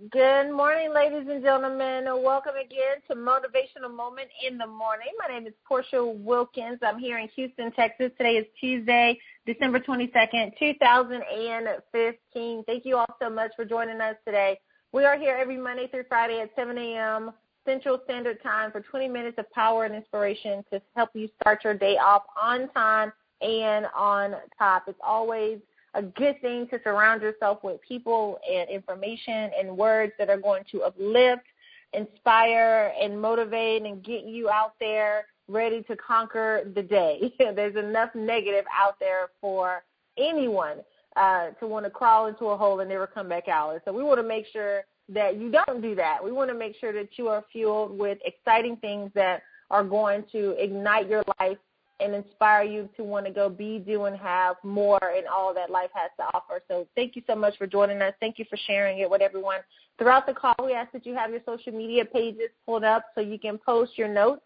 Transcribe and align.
Good 0.00 0.50
morning, 0.50 0.92
ladies 0.92 1.28
and 1.30 1.40
gentlemen. 1.40 2.06
Welcome 2.20 2.56
again 2.56 2.96
to 3.08 3.14
Motivational 3.14 3.94
Moment 3.94 4.28
in 4.44 4.58
the 4.58 4.66
Morning. 4.66 5.12
My 5.20 5.28
name 5.32 5.46
is 5.46 5.52
Portia 5.64 6.04
Wilkins. 6.04 6.80
I'm 6.82 6.98
here 6.98 7.18
in 7.18 7.28
Houston, 7.36 7.70
Texas. 7.70 8.10
Today 8.18 8.32
is 8.32 8.46
Tuesday, 8.58 9.16
December 9.46 9.78
22nd, 9.78 10.58
2015. 10.58 12.64
Thank 12.64 12.84
you 12.84 12.96
all 12.96 13.16
so 13.22 13.30
much 13.30 13.52
for 13.54 13.64
joining 13.64 14.00
us 14.00 14.16
today. 14.26 14.58
We 14.90 15.04
are 15.04 15.16
here 15.16 15.36
every 15.36 15.58
Monday 15.58 15.86
through 15.86 16.06
Friday 16.08 16.40
at 16.40 16.50
7 16.56 16.76
a.m. 16.76 17.30
Central 17.64 18.00
Standard 18.02 18.42
Time 18.42 18.72
for 18.72 18.80
20 18.80 19.06
minutes 19.06 19.38
of 19.38 19.48
power 19.52 19.84
and 19.84 19.94
inspiration 19.94 20.64
to 20.72 20.82
help 20.96 21.10
you 21.14 21.28
start 21.40 21.62
your 21.62 21.74
day 21.74 21.98
off 21.98 22.24
on 22.36 22.68
time 22.70 23.12
and 23.42 23.86
on 23.94 24.34
top. 24.58 24.88
It's 24.88 24.98
always 25.00 25.60
a 25.94 26.02
good 26.02 26.40
thing 26.40 26.66
to 26.68 26.80
surround 26.82 27.22
yourself 27.22 27.62
with 27.62 27.80
people 27.80 28.38
and 28.50 28.68
information 28.68 29.50
and 29.58 29.76
words 29.76 30.12
that 30.18 30.28
are 30.28 30.36
going 30.36 30.64
to 30.72 30.82
uplift, 30.82 31.44
inspire, 31.92 32.92
and 33.00 33.20
motivate 33.20 33.82
and 33.82 34.02
get 34.02 34.24
you 34.24 34.50
out 34.50 34.74
there 34.80 35.26
ready 35.48 35.82
to 35.82 35.96
conquer 35.96 36.70
the 36.74 36.82
day. 36.82 37.32
There's 37.38 37.76
enough 37.76 38.10
negative 38.14 38.64
out 38.74 38.98
there 38.98 39.28
for 39.40 39.84
anyone 40.18 40.78
uh, 41.16 41.50
to 41.60 41.66
want 41.66 41.84
to 41.84 41.90
crawl 41.90 42.26
into 42.26 42.46
a 42.46 42.56
hole 42.56 42.80
and 42.80 42.88
never 42.88 43.06
come 43.06 43.28
back 43.28 43.48
out. 43.48 43.80
So 43.84 43.92
we 43.92 44.02
want 44.02 44.18
to 44.18 44.26
make 44.26 44.46
sure 44.52 44.82
that 45.10 45.36
you 45.36 45.50
don't 45.50 45.80
do 45.80 45.94
that. 45.94 46.24
We 46.24 46.32
want 46.32 46.50
to 46.50 46.56
make 46.56 46.76
sure 46.80 46.92
that 46.92 47.10
you 47.18 47.28
are 47.28 47.44
fueled 47.52 47.96
with 47.96 48.18
exciting 48.24 48.76
things 48.78 49.10
that 49.14 49.42
are 49.70 49.84
going 49.84 50.24
to 50.32 50.50
ignite 50.62 51.08
your 51.08 51.22
life 51.40 51.58
and 52.00 52.14
inspire 52.14 52.64
you 52.64 52.88
to 52.96 53.04
want 53.04 53.26
to 53.26 53.32
go 53.32 53.48
be, 53.48 53.78
do, 53.78 54.04
and 54.04 54.16
have 54.16 54.56
more 54.62 55.00
in 55.16 55.24
all 55.26 55.54
that 55.54 55.70
life 55.70 55.90
has 55.94 56.10
to 56.18 56.24
offer. 56.36 56.60
So 56.68 56.86
thank 56.94 57.16
you 57.16 57.22
so 57.26 57.34
much 57.34 57.56
for 57.56 57.66
joining 57.66 58.02
us. 58.02 58.14
Thank 58.20 58.38
you 58.38 58.44
for 58.50 58.58
sharing 58.66 58.98
it 58.98 59.08
with 59.08 59.22
everyone. 59.22 59.60
Throughout 59.98 60.26
the 60.26 60.34
call, 60.34 60.56
we 60.64 60.72
ask 60.72 60.92
that 60.92 61.06
you 61.06 61.14
have 61.14 61.30
your 61.30 61.40
social 61.46 61.72
media 61.72 62.04
pages 62.04 62.50
pulled 62.66 62.84
up 62.84 63.04
so 63.14 63.20
you 63.20 63.38
can 63.38 63.58
post 63.58 63.92
your 63.96 64.08
notes 64.08 64.42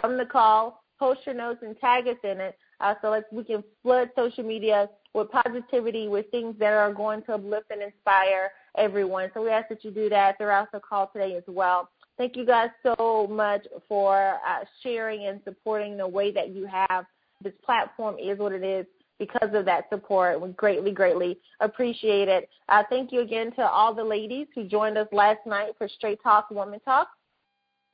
from 0.00 0.16
the 0.16 0.24
call, 0.24 0.82
post 0.98 1.20
your 1.26 1.34
notes, 1.34 1.60
and 1.62 1.78
tag 1.78 2.08
us 2.08 2.16
in 2.24 2.40
it 2.40 2.56
uh, 2.80 2.94
so 3.00 3.10
like 3.10 3.24
we 3.32 3.44
can 3.44 3.62
flood 3.82 4.10
social 4.16 4.44
media 4.44 4.88
with 5.14 5.30
positivity, 5.30 6.08
with 6.08 6.30
things 6.30 6.54
that 6.58 6.72
are 6.72 6.92
going 6.92 7.22
to 7.22 7.34
uplift 7.34 7.70
and 7.70 7.82
inspire 7.82 8.50
everyone. 8.76 9.30
So 9.34 9.42
we 9.42 9.50
ask 9.50 9.68
that 9.68 9.84
you 9.84 9.90
do 9.90 10.08
that 10.10 10.36
throughout 10.38 10.70
the 10.72 10.80
call 10.80 11.10
today 11.12 11.36
as 11.36 11.44
well. 11.46 11.88
Thank 12.18 12.36
you 12.36 12.46
guys 12.46 12.70
so 12.82 13.28
much 13.30 13.66
for 13.88 14.38
uh, 14.48 14.64
sharing 14.82 15.26
and 15.26 15.40
supporting 15.44 15.96
the 15.96 16.08
way 16.08 16.32
that 16.32 16.50
you 16.50 16.66
have. 16.66 17.04
This 17.42 17.52
platform 17.64 18.16
is 18.18 18.38
what 18.38 18.52
it 18.52 18.64
is 18.64 18.86
because 19.18 19.50
of 19.52 19.64
that 19.66 19.88
support. 19.90 20.40
We 20.40 20.48
greatly, 20.50 20.92
greatly 20.92 21.38
appreciate 21.60 22.28
it. 22.28 22.48
Uh, 22.68 22.82
thank 22.88 23.12
you 23.12 23.20
again 23.20 23.52
to 23.52 23.62
all 23.62 23.94
the 23.94 24.04
ladies 24.04 24.46
who 24.54 24.64
joined 24.64 24.96
us 24.96 25.08
last 25.12 25.40
night 25.46 25.72
for 25.76 25.88
Straight 25.88 26.22
Talk 26.22 26.50
Woman 26.50 26.80
Talk. 26.80 27.08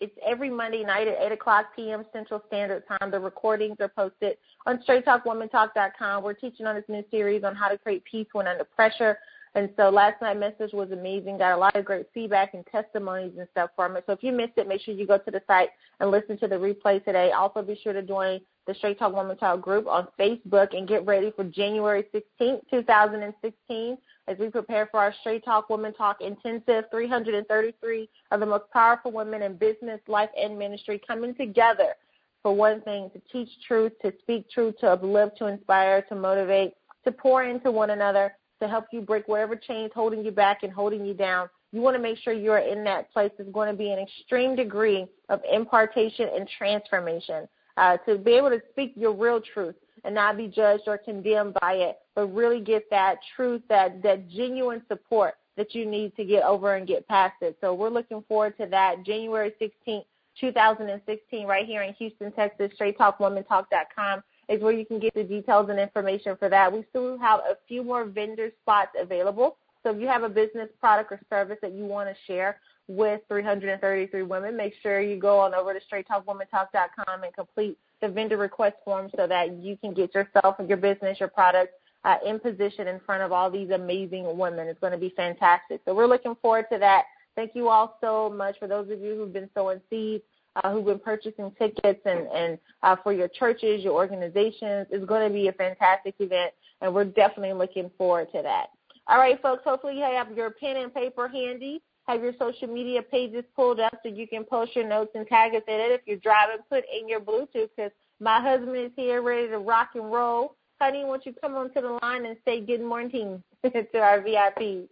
It's 0.01 0.17
every 0.27 0.51
Monday 0.51 0.83
night 0.83 1.07
at 1.07 1.17
8 1.21 1.33
o'clock 1.33 1.67
p.m. 1.77 2.05
Central 2.13 2.43
Standard 2.49 2.83
Time. 2.89 3.13
The 3.13 3.21
recordings 3.21 3.77
are 3.79 3.89
posted 3.89 4.37
on 4.67 4.83
StraightTalkWomanTalk.com. 4.89 6.25
We're 6.25 6.33
teaching 6.33 6.67
on 6.67 6.75
this 6.75 6.85
new 6.89 7.05
series 7.09 7.45
on 7.45 7.55
how 7.55 7.69
to 7.69 7.79
create 7.79 8.03
peace 8.05 8.27
when 8.33 8.49
under 8.49 8.65
pressure. 8.65 9.19
And 9.55 9.69
so 9.77 9.91
last 9.91 10.23
night's 10.23 10.41
message 10.41 10.73
was 10.73 10.91
amazing. 10.93 11.39
Got 11.39 11.55
a 11.55 11.59
lot 11.59 11.77
of 11.77 11.85
great 11.85 12.07
feedback 12.15 12.55
and 12.55 12.65
testimonies 12.67 13.33
and 13.39 13.47
stuff 13.51 13.71
from 13.77 13.97
it. 13.97 14.05
So 14.07 14.13
if 14.13 14.23
you 14.23 14.33
missed 14.33 14.55
it, 14.57 14.67
make 14.67 14.81
sure 14.81 14.95
you 14.95 15.07
go 15.07 15.19
to 15.19 15.31
the 15.31 15.43
site 15.47 15.69
and 16.01 16.11
listen 16.11 16.39
to 16.39 16.49
the 16.49 16.55
replay 16.57 17.05
today. 17.05 17.33
Also 17.33 17.61
be 17.61 17.79
sure 17.83 17.93
to 17.93 18.03
join 18.03 18.41
the 18.67 18.75
Straight 18.75 18.99
Talk 18.99 19.13
Woman 19.13 19.37
Talk 19.37 19.61
group 19.61 19.87
on 19.87 20.09
Facebook 20.19 20.77
and 20.77 20.89
get 20.89 21.05
ready 21.05 21.33
for 21.35 21.45
January 21.45 22.05
16th, 22.15 22.61
2016 22.71 23.99
as 24.29 24.39
we 24.39 24.49
prepare 24.49 24.89
for 24.91 25.01
our 25.01 25.13
Straight 25.21 25.45
Talk 25.45 25.69
Woman 25.69 25.93
Talk 25.93 26.21
Intensive 26.21 26.85
333 26.91 28.09
of 28.31 28.41
the 28.41 28.47
most 28.47 28.71
powerful 28.73 29.13
women 29.13 29.43
in 29.43 29.57
business, 29.57 30.01
life, 30.07 30.31
and 30.39 30.59
ministry 30.59 31.01
coming 31.07 31.35
together 31.35 31.95
for 32.43 32.55
one 32.55 32.81
thing, 32.83 33.11
to 33.11 33.21
teach 33.33 33.49
truth, 33.67 33.93
to 34.03 34.13
speak 34.21 34.51
truth, 34.51 34.77
to 34.81 34.89
uplift, 34.89 35.39
to 35.39 35.47
inspire, 35.47 36.03
to 36.03 36.15
motivate, 36.15 36.75
to 37.05 37.13
pour 37.13 37.45
into 37.45 37.71
one 37.71 37.91
another, 37.91 38.35
to 38.63 38.69
help 38.69 38.87
you 38.93 39.01
break 39.01 39.29
whatever 39.29 39.57
chains 39.57 39.91
holding 39.95 40.25
you 40.25 40.31
back 40.31 40.63
and 40.63 40.73
holding 40.73 41.05
you 41.05 41.15
down. 41.15 41.49
You 41.73 41.81
want 41.81 41.97
to 41.97 42.03
make 42.03 42.19
sure 42.19 42.33
you're 42.33 42.59
in 42.59 42.85
that 42.85 43.13
place 43.13 43.31
that's 43.37 43.51
going 43.51 43.71
to 43.71 43.77
be 43.77 43.91
an 43.91 43.99
extreme 43.99 44.55
degree 44.55 45.07
of 45.29 45.41
impartation 45.51 46.29
and 46.35 46.49
transformation. 46.59 47.49
Uh, 47.79 47.97
to 48.07 48.19
be 48.19 48.33
able 48.33 48.51
to 48.51 48.61
speak 48.71 48.93
your 48.97 49.13
real 49.13 49.41
truth 49.41 49.75
and 50.05 50.15
not 50.15 50.37
be 50.37 50.47
judged 50.47 50.83
or 50.87 50.99
condemned 50.99 51.57
by 51.61 51.73
it, 51.75 51.97
but 52.15 52.27
really 52.27 52.61
get 52.61 52.89
that 52.91 53.17
truth, 53.35 53.63
that, 53.69 54.03
that 54.03 54.29
genuine 54.29 54.83
support 54.89 55.35
that 55.57 55.75
you 55.75 55.87
need 55.87 56.15
to 56.17 56.25
get 56.25 56.45
over 56.45 56.77
and 56.77 56.87
get 56.87 57.07
past 57.09 57.35
it. 57.41 57.57
So 57.61 57.73
we're 57.73 57.89
looking 57.89 58.23
forward 58.29 58.57
to 58.59 58.67
that 58.67 59.05
January 59.05 59.53
16th, 59.61 60.05
2016, 60.39 61.47
right 61.47 61.67
here 61.67 61.83
in 61.83 61.95
Houston, 61.95 62.33
Texas, 62.33 62.71
StraightTalkWomanTalk.com 62.79 64.23
is 64.53 64.63
where 64.63 64.73
you 64.73 64.85
can 64.85 64.99
get 64.99 65.15
the 65.15 65.25
details 65.25 65.69
and 65.71 65.79
information 65.79 66.37
for 66.37 66.49
that. 66.49 66.73
We 66.73 66.85
still 66.91 67.19
have 67.19 67.41
a 67.41 67.57
few 67.67 67.83
more 67.83 68.05
vendor 68.05 68.51
spots 68.63 68.91
available. 68.99 69.57
So 69.83 69.91
if 69.91 70.01
you 70.01 70.07
have 70.07 70.23
a 70.23 70.29
business 70.29 70.69
product 70.79 71.11
or 71.11 71.21
service 71.29 71.59
that 71.63 71.73
you 71.73 71.85
want 71.85 72.09
to 72.09 72.15
share 72.27 72.59
with 72.87 73.21
333 73.29 74.23
women, 74.23 74.57
make 74.57 74.75
sure 74.83 75.01
you 75.01 75.19
go 75.19 75.39
on 75.41 75.55
over 75.55 75.73
to 75.73 75.81
straighttalkwomantalk.com 75.81 77.25
and 77.25 77.35
complete 77.35 77.79
the 78.01 78.09
vendor 78.09 78.37
request 78.37 78.77
form 78.85 79.11
so 79.17 79.27
that 79.27 79.57
you 79.57 79.77
can 79.77 79.95
get 79.95 80.15
yourself 80.15 80.57
and 80.59 80.69
your 80.69 80.79
business, 80.79 81.19
your 81.19 81.29
product 81.29 81.73
uh, 82.05 82.17
in 82.27 82.39
position 82.39 82.89
in 82.89 83.01
front 83.01 83.23
of 83.23 83.33
all 83.33 83.51
these 83.51 83.71
amazing 83.71 84.37
women. 84.37 84.69
It's 84.69 84.81
going 84.81 84.93
to 84.93 84.99
be 84.99 85.13
fantastic. 85.17 85.81
So 85.85 85.95
we're 85.95 86.07
looking 86.07 86.37
forward 86.43 86.67
to 86.73 86.79
that. 86.79 87.05
Thank 87.35 87.53
you 87.55 87.69
all 87.69 87.97
so 88.01 88.29
much 88.29 88.59
for 88.59 88.69
those 88.69 88.91
of 88.91 89.01
you 89.01 89.17
who've 89.17 89.33
been 89.33 89.49
sowing 89.55 89.81
seeds 89.89 90.25
uh, 90.57 90.73
who've 90.73 90.85
been 90.85 90.99
purchasing 90.99 91.51
tickets 91.59 92.01
and, 92.05 92.27
and 92.29 92.59
uh, 92.83 92.97
for 93.03 93.13
your 93.13 93.29
churches, 93.29 93.83
your 93.83 93.95
organizations. 93.95 94.87
It's 94.91 95.05
going 95.05 95.27
to 95.29 95.33
be 95.33 95.49
a 95.49 95.53
fantastic 95.53 96.15
event, 96.19 96.53
and 96.81 96.95
we're 96.95 97.05
definitely 97.05 97.55
looking 97.55 97.91
forward 97.97 98.29
to 98.35 98.43
that. 98.43 98.67
All 99.09 99.19
right, 99.19 99.41
folks, 99.43 99.63
hopefully 99.65 99.97
you 99.97 100.03
have 100.03 100.37
your 100.37 100.51
pen 100.51 100.77
and 100.77 100.95
paper 100.95 101.29
handy. 101.29 101.83
Have 102.07 102.23
your 102.23 102.33
social 102.39 102.69
media 102.69 103.01
pages 103.03 103.45
pulled 103.55 103.79
up 103.79 103.95
so 104.03 104.09
you 104.09 104.27
can 104.27 104.45
post 104.45 104.75
your 104.75 104.87
notes 104.87 105.13
and 105.15 105.27
tag 105.27 105.55
us 105.55 105.63
in 105.69 105.75
it. 105.75 105.93
If 105.93 106.01
you're 106.05 106.17
driving, 106.17 106.59
put 106.69 106.85
in 106.93 107.09
your 107.09 107.21
Bluetooth 107.21 107.69
because 107.77 107.93
my 108.21 108.41
husband 108.41 108.77
is 108.77 108.91
here 108.97 109.23
ready 109.23 109.49
to 109.49 109.59
rock 109.59 109.91
and 109.95 110.13
roll. 110.13 110.57
Honey, 110.81 111.05
won't 111.05 111.25
you 111.25 111.33
come 111.41 111.55
onto 111.55 111.81
the 111.81 111.99
line 112.03 112.27
and 112.27 112.37
say 112.45 112.61
good 112.61 112.81
morning 112.81 113.43
to 113.65 113.99
our 113.99 114.21
VIPs? 114.21 114.89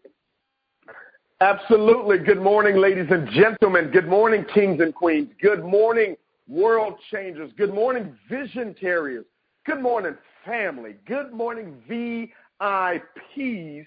Absolutely. 1.42 2.18
Good 2.18 2.42
morning, 2.42 2.76
ladies 2.76 3.06
and 3.10 3.26
gentlemen. 3.30 3.90
Good 3.90 4.06
morning, 4.06 4.44
kings 4.52 4.82
and 4.82 4.94
queens. 4.94 5.30
Good 5.40 5.64
morning, 5.64 6.14
world 6.46 6.98
changers. 7.10 7.50
Good 7.56 7.72
morning, 7.72 8.14
vision 8.28 8.74
carriers. 8.78 9.24
Good 9.64 9.80
morning, 9.80 10.18
family. 10.44 10.96
Good 11.06 11.32
morning, 11.32 11.82
VIPs, 11.88 13.86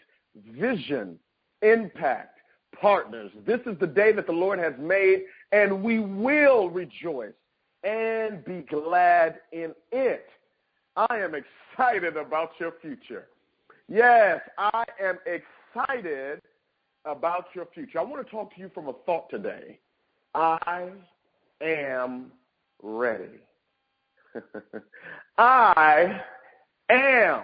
vision, 0.49 1.19
impact, 1.61 2.39
partners. 2.81 3.29
This 3.45 3.59
is 3.67 3.77
the 3.79 3.85
day 3.85 4.13
that 4.13 4.25
the 4.25 4.33
Lord 4.33 4.57
has 4.57 4.73
made, 4.79 5.25
and 5.51 5.83
we 5.83 5.99
will 5.99 6.71
rejoice 6.71 7.33
and 7.83 8.43
be 8.45 8.61
glad 8.61 9.41
in 9.51 9.73
it. 9.91 10.25
I 10.95 11.19
am 11.19 11.35
excited 11.35 12.17
about 12.17 12.53
your 12.59 12.73
future. 12.81 13.27
Yes, 13.87 14.41
I 14.57 14.85
am 14.99 15.19
excited 15.27 16.41
about 17.05 17.47
your 17.53 17.67
future. 17.73 17.99
I 17.99 18.03
want 18.03 18.25
to 18.25 18.31
talk 18.31 18.53
to 18.55 18.61
you 18.61 18.71
from 18.73 18.87
a 18.87 18.93
thought 19.05 19.29
today. 19.29 19.79
I 20.35 20.89
am 21.61 22.31
ready. 22.81 23.39
I 25.37 26.21
am 26.89 27.41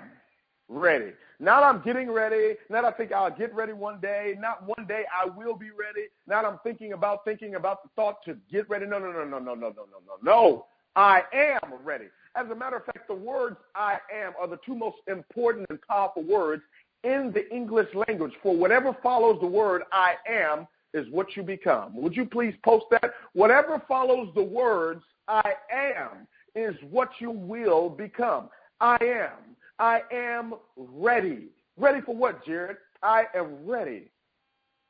ready. 0.67 1.13
Not 1.39 1.63
I'm 1.63 1.81
getting 1.83 2.11
ready. 2.11 2.55
Not 2.69 2.83
I 2.83 2.91
think 2.91 3.11
I'll 3.11 3.35
get 3.35 3.53
ready 3.53 3.73
one 3.73 3.99
day. 4.01 4.35
Not 4.39 4.65
one 4.65 4.85
day 4.87 5.03
I 5.13 5.25
will 5.25 5.55
be 5.55 5.69
ready. 5.69 6.07
Not 6.27 6.45
I'm 6.45 6.59
thinking 6.63 6.93
about 6.93 7.23
thinking 7.23 7.55
about 7.55 7.83
the 7.83 7.89
thought 7.95 8.17
to 8.25 8.37
get 8.51 8.69
ready. 8.69 8.85
No, 8.85 8.99
no, 8.99 9.11
no, 9.11 9.23
no, 9.23 9.39
no, 9.39 9.53
no, 9.53 9.69
no, 9.69 9.69
no, 9.69 9.99
no, 10.05 10.15
no. 10.21 10.65
I 10.95 11.23
am 11.33 11.75
ready. 11.83 12.07
As 12.35 12.49
a 12.51 12.55
matter 12.55 12.77
of 12.77 12.85
fact, 12.85 13.07
the 13.07 13.13
words 13.13 13.57
I 13.75 13.99
am 14.13 14.33
are 14.39 14.47
the 14.47 14.59
two 14.65 14.75
most 14.75 14.97
important 15.07 15.67
and 15.69 15.79
powerful 15.81 16.23
words 16.23 16.63
in 17.03 17.31
the 17.33 17.49
English 17.53 17.87
language. 18.07 18.33
For 18.41 18.55
whatever 18.55 18.95
follows 19.01 19.37
the 19.41 19.47
word 19.47 19.83
I 19.91 20.15
am 20.29 20.67
is 20.93 21.07
what 21.11 21.35
you 21.35 21.43
become. 21.43 21.95
Would 22.01 22.15
you 22.15 22.25
please 22.25 22.53
post 22.63 22.85
that? 22.91 23.13
Whatever 23.33 23.81
follows 23.87 24.29
the 24.35 24.43
words 24.43 25.03
I 25.27 25.53
am 25.71 26.27
is 26.55 26.75
what 26.89 27.09
you 27.19 27.31
will 27.31 27.89
become. 27.89 28.49
I 28.81 28.97
am. 29.01 29.55
I 29.77 30.01
am 30.11 30.55
ready. 30.75 31.49
Ready 31.77 32.01
for 32.01 32.15
what, 32.15 32.45
Jared? 32.45 32.77
I 33.01 33.25
am 33.35 33.65
ready 33.65 34.09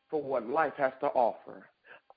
for 0.09 0.21
what 0.21 0.47
life 0.50 0.73
has 0.77 0.94
to 1.01 1.07
offer. 1.07 1.67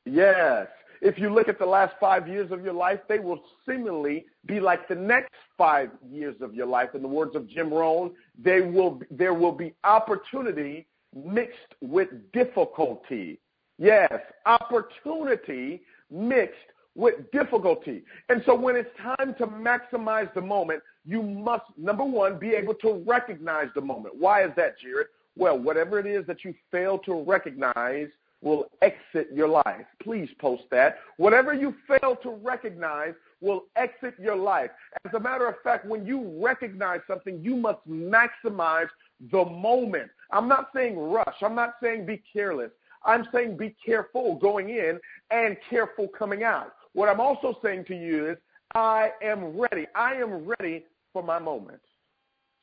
Yes. 0.04 0.68
If 1.02 1.19
you 1.19 1.34
look 1.34 1.49
at 1.49 1.58
the 1.58 1.66
last 1.66 1.94
five 1.99 2.28
years 2.28 2.52
of 2.52 2.64
your 2.64 2.72
life, 2.72 3.00
they 3.08 3.19
will 3.19 3.43
seemingly 3.66 4.25
be 4.46 4.60
like 4.60 4.87
the 4.87 4.94
next 4.94 5.34
five 5.58 5.90
years 6.08 6.37
of 6.40 6.54
your 6.54 6.66
life. 6.66 6.90
In 6.94 7.02
the 7.02 7.08
words 7.08 7.34
of 7.34 7.49
Jim 7.49 7.75
Rohn, 7.75 8.12
they 8.40 8.60
will, 8.60 9.00
there 9.10 9.34
will 9.34 9.50
be 9.50 9.75
opportunity 9.82 10.87
mixed 11.12 11.75
with 11.81 12.08
difficulty. 12.32 13.40
Yes, 13.78 14.12
opportunity 14.46 15.82
mixed 16.08 16.54
with 16.94 17.14
difficulty. 17.32 18.04
And 18.28 18.40
so 18.46 18.54
when 18.54 18.76
it's 18.76 18.90
time 18.96 19.34
to 19.38 19.46
maximize 19.49 20.32
the 20.34 20.40
moment, 20.40 20.84
you 21.04 21.20
must, 21.20 21.64
number 21.76 22.04
one, 22.04 22.38
be 22.38 22.50
able 22.50 22.75
to 22.75 23.02
recognize 23.04 23.66
the 23.75 23.81
moment. 23.81 24.14
Why 24.16 24.44
is 24.44 24.52
that, 24.56 24.78
Jared? 24.78 25.08
Well, 25.37 25.58
whatever 25.58 25.99
it 25.99 26.06
is 26.06 26.25
that 26.28 26.44
you 26.44 26.54
fail 26.70 26.99
to 27.00 27.25
recognize 27.25 28.06
will 28.42 28.66
exit 28.82 29.28
your 29.32 29.48
life. 29.48 29.86
Please 30.02 30.28
post 30.38 30.64
that. 30.70 30.98
Whatever 31.16 31.54
you 31.54 31.74
fail 31.88 32.16
to 32.22 32.30
recognize 32.30 33.14
will 33.40 33.64
exit 33.76 34.14
your 34.20 34.36
life. 34.36 34.70
As 35.04 35.14
a 35.14 35.20
matter 35.20 35.46
of 35.46 35.54
fact, 35.64 35.86
when 35.86 36.04
you 36.04 36.38
recognize 36.42 37.00
something, 37.06 37.40
you 37.40 37.56
must 37.56 37.78
maximize 37.88 38.88
the 39.30 39.44
moment. 39.44 40.10
I'm 40.30 40.48
not 40.48 40.70
saying 40.74 40.98
rush. 40.98 41.36
I'm 41.40 41.54
not 41.54 41.74
saying 41.82 42.06
be 42.06 42.22
careless. 42.32 42.70
I'm 43.04 43.26
saying 43.32 43.56
be 43.56 43.74
careful 43.84 44.36
going 44.36 44.70
in 44.70 44.98
and 45.30 45.56
careful 45.70 46.08
coming 46.08 46.44
out. 46.44 46.74
What 46.92 47.08
I'm 47.08 47.20
also 47.20 47.58
saying 47.62 47.86
to 47.86 47.96
you 47.96 48.30
is, 48.30 48.38
I 48.74 49.10
am 49.22 49.58
ready. 49.58 49.86
I 49.94 50.14
am 50.14 50.46
ready 50.46 50.84
for 51.12 51.22
my 51.22 51.38
moment. 51.38 51.80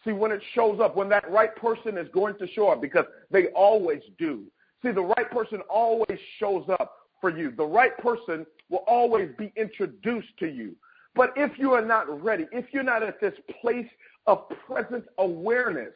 See, 0.05 0.11
when 0.11 0.31
it 0.31 0.41
shows 0.53 0.79
up, 0.79 0.95
when 0.95 1.09
that 1.09 1.29
right 1.29 1.53
person 1.55 1.97
is 1.97 2.07
going 2.13 2.37
to 2.37 2.47
show 2.47 2.69
up, 2.69 2.81
because 2.81 3.05
they 3.31 3.47
always 3.47 4.01
do. 4.17 4.45
See, 4.83 4.91
the 4.91 5.01
right 5.01 5.29
person 5.29 5.61
always 5.69 6.17
shows 6.39 6.65
up 6.69 6.95
for 7.19 7.29
you. 7.29 7.51
The 7.51 7.65
right 7.65 7.97
person 7.97 8.45
will 8.69 8.83
always 8.87 9.29
be 9.37 9.51
introduced 9.55 10.37
to 10.39 10.47
you. 10.47 10.75
But 11.15 11.33
if 11.35 11.57
you 11.57 11.73
are 11.73 11.85
not 11.85 12.23
ready, 12.23 12.45
if 12.51 12.65
you're 12.71 12.83
not 12.83 13.03
at 13.03 13.19
this 13.19 13.33
place 13.61 13.87
of 14.27 14.47
present 14.65 15.05
awareness, 15.17 15.91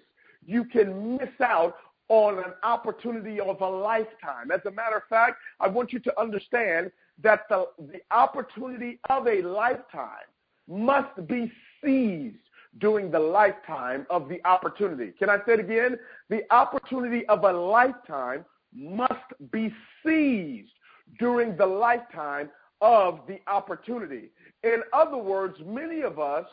you 0.46 0.66
can 0.66 1.18
miss 1.18 1.30
out 1.42 1.76
on 2.10 2.40
an 2.40 2.54
opportunity 2.64 3.40
of 3.40 3.62
a 3.62 3.68
lifetime. 3.68 4.52
As 4.54 4.60
a 4.66 4.72
matter 4.72 4.98
of 4.98 5.04
fact, 5.10 5.38
I 5.60 5.68
want 5.68 5.94
you 5.94 6.00
to 6.00 6.20
understand 6.20 6.92
that 7.22 7.42
the, 7.50 7.68
the 7.80 8.02
opportunity 8.12 9.00
of 9.10 9.28
a 9.28 9.42
lifetime 9.42 10.28
must 10.68 11.28
be 11.28 11.52
seized 11.84 12.38
during 12.80 13.12
the 13.12 13.20
lifetime 13.20 14.06
of 14.10 14.28
the 14.28 14.44
opportunity. 14.46 15.14
Can 15.18 15.30
I 15.30 15.38
say 15.46 15.54
it 15.54 15.60
again? 15.60 15.98
The 16.30 16.42
opportunity 16.52 17.26
of 17.28 17.44
a 17.44 17.52
lifetime 17.52 18.46
must 18.76 19.52
be 19.52 19.74
seized 20.06 20.72
during 21.20 21.56
the 21.58 21.66
lifetime 21.66 22.50
of 22.82 23.22
the 23.28 23.40
opportunity. 23.48 24.30
In 24.64 24.82
other 24.92 25.18
words, 25.18 25.58
many 25.66 26.02
of 26.02 26.20
us, 26.20 26.46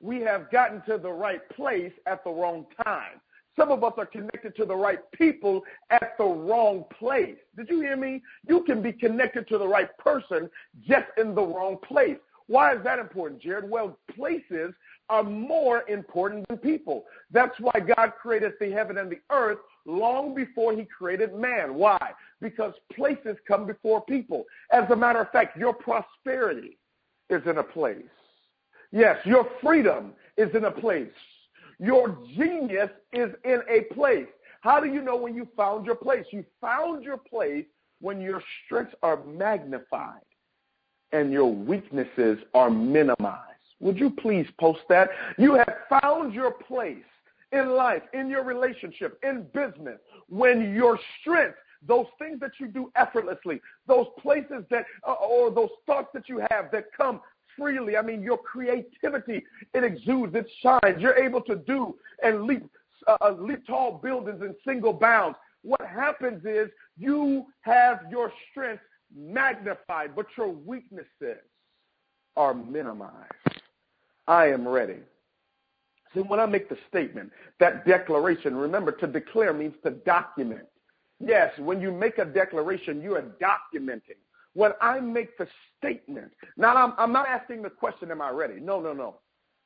we 0.00 0.20
have 0.20 0.50
gotten 0.50 0.82
to 0.82 0.98
the 0.98 1.12
right 1.12 1.46
place 1.50 1.92
at 2.06 2.24
the 2.24 2.30
wrong 2.30 2.66
time. 2.84 3.20
Some 3.58 3.70
of 3.70 3.84
us 3.84 3.92
are 3.98 4.06
connected 4.06 4.56
to 4.56 4.64
the 4.64 4.76
right 4.76 5.00
people 5.12 5.62
at 5.90 6.16
the 6.16 6.24
wrong 6.24 6.84
place. 6.98 7.36
Did 7.56 7.68
you 7.68 7.80
hear 7.80 7.96
me? 7.96 8.22
You 8.46 8.62
can 8.62 8.80
be 8.80 8.92
connected 8.92 9.48
to 9.48 9.58
the 9.58 9.66
right 9.68 9.96
person 9.98 10.48
just 10.86 11.06
in 11.18 11.34
the 11.34 11.42
wrong 11.42 11.76
place. 11.86 12.16
Why 12.46 12.74
is 12.74 12.82
that 12.84 12.98
important, 12.98 13.42
Jared? 13.42 13.68
Well, 13.68 13.98
places 14.16 14.72
are 15.08 15.22
more 15.22 15.88
important 15.88 16.48
than 16.48 16.58
people. 16.58 17.04
That's 17.30 17.54
why 17.60 17.80
God 17.80 18.12
created 18.20 18.52
the 18.60 18.70
heaven 18.70 18.98
and 18.98 19.10
the 19.10 19.20
earth 19.30 19.58
long 19.86 20.34
before 20.34 20.74
he 20.74 20.84
created 20.84 21.34
man. 21.34 21.74
Why? 21.74 22.12
Because 22.40 22.74
places 22.94 23.36
come 23.46 23.66
before 23.66 24.04
people. 24.04 24.44
As 24.72 24.90
a 24.90 24.96
matter 24.96 25.20
of 25.20 25.30
fact, 25.30 25.56
your 25.56 25.74
prosperity 25.74 26.78
is 27.28 27.42
in 27.46 27.58
a 27.58 27.62
place. 27.62 28.02
Yes, 28.92 29.18
your 29.24 29.48
freedom 29.62 30.12
is 30.36 30.54
in 30.54 30.64
a 30.64 30.70
place. 30.70 31.08
Your 31.78 32.18
genius 32.36 32.90
is 33.12 33.30
in 33.44 33.60
a 33.68 33.92
place. 33.94 34.26
How 34.60 34.80
do 34.80 34.88
you 34.88 35.00
know 35.00 35.16
when 35.16 35.34
you 35.34 35.48
found 35.56 35.86
your 35.86 35.94
place? 35.94 36.26
You 36.30 36.44
found 36.60 37.02
your 37.02 37.16
place 37.16 37.64
when 38.00 38.20
your 38.20 38.42
strengths 38.64 38.94
are 39.02 39.24
magnified 39.24 40.20
and 41.12 41.32
your 41.32 41.52
weaknesses 41.52 42.38
are 42.54 42.70
minimized. 42.70 43.46
Would 43.80 43.98
you 43.98 44.10
please 44.10 44.46
post 44.58 44.80
that? 44.90 45.08
You 45.38 45.54
have 45.54 46.00
found 46.02 46.34
your 46.34 46.52
place 46.52 46.96
in 47.52 47.70
life, 47.70 48.02
in 48.12 48.28
your 48.28 48.44
relationship, 48.44 49.18
in 49.22 49.46
business, 49.52 49.98
when 50.28 50.74
your 50.74 50.98
strength, 51.20 51.56
those 51.86 52.06
things 52.18 52.38
that 52.40 52.52
you 52.58 52.68
do 52.68 52.92
effortlessly, 52.96 53.60
those 53.86 54.06
places 54.20 54.64
that, 54.70 54.84
uh, 55.06 55.12
or 55.12 55.50
those 55.50 55.70
thoughts 55.86 56.08
that 56.14 56.28
you 56.28 56.44
have 56.50 56.70
that 56.72 56.86
come 56.96 57.20
freely. 57.56 57.96
I 57.96 58.02
mean, 58.02 58.22
your 58.22 58.38
creativity, 58.38 59.44
it 59.74 59.84
exudes, 59.84 60.34
it 60.34 60.48
shines. 60.62 61.00
You're 61.00 61.16
able 61.16 61.40
to 61.42 61.56
do 61.56 61.96
and 62.22 62.44
leap, 62.44 62.68
uh, 63.06 63.16
uh 63.20 63.34
leap 63.38 63.66
tall 63.66 64.00
buildings 64.02 64.42
in 64.42 64.54
single 64.64 64.92
bounds. 64.92 65.36
What 65.62 65.80
happens 65.80 66.44
is 66.44 66.68
you 66.98 67.46
have 67.62 68.00
your 68.10 68.32
strength 68.50 68.82
magnified, 69.14 70.14
but 70.14 70.26
your 70.36 70.48
weaknesses 70.48 71.38
are 72.36 72.54
minimized. 72.54 73.32
I 74.26 74.46
am 74.46 74.66
ready. 74.66 74.98
See, 76.14 76.20
when 76.20 76.40
I 76.40 76.46
make 76.46 76.68
the 76.68 76.76
statement, 76.88 77.30
that 77.60 77.86
declaration, 77.86 78.56
remember 78.56 78.92
to 78.92 79.06
declare 79.06 79.52
means 79.52 79.74
to 79.84 79.90
document. 79.90 80.66
Yes, 81.20 81.52
when 81.58 81.80
you 81.80 81.92
make 81.92 82.18
a 82.18 82.24
declaration, 82.24 83.00
you 83.00 83.14
are 83.14 83.24
documenting. 83.40 84.18
When 84.54 84.72
I 84.80 84.98
make 84.98 85.38
the 85.38 85.46
statement, 85.78 86.32
now 86.56 86.74
I'm, 86.74 86.94
I'm 86.98 87.12
not 87.12 87.28
asking 87.28 87.62
the 87.62 87.70
question, 87.70 88.10
am 88.10 88.20
I 88.20 88.30
ready? 88.30 88.58
No, 88.58 88.80
no, 88.80 88.92
no. 88.92 89.16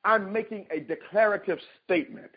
I'm 0.05 0.31
making 0.33 0.67
a 0.71 0.81
declarative 0.81 1.59
statement 1.85 2.31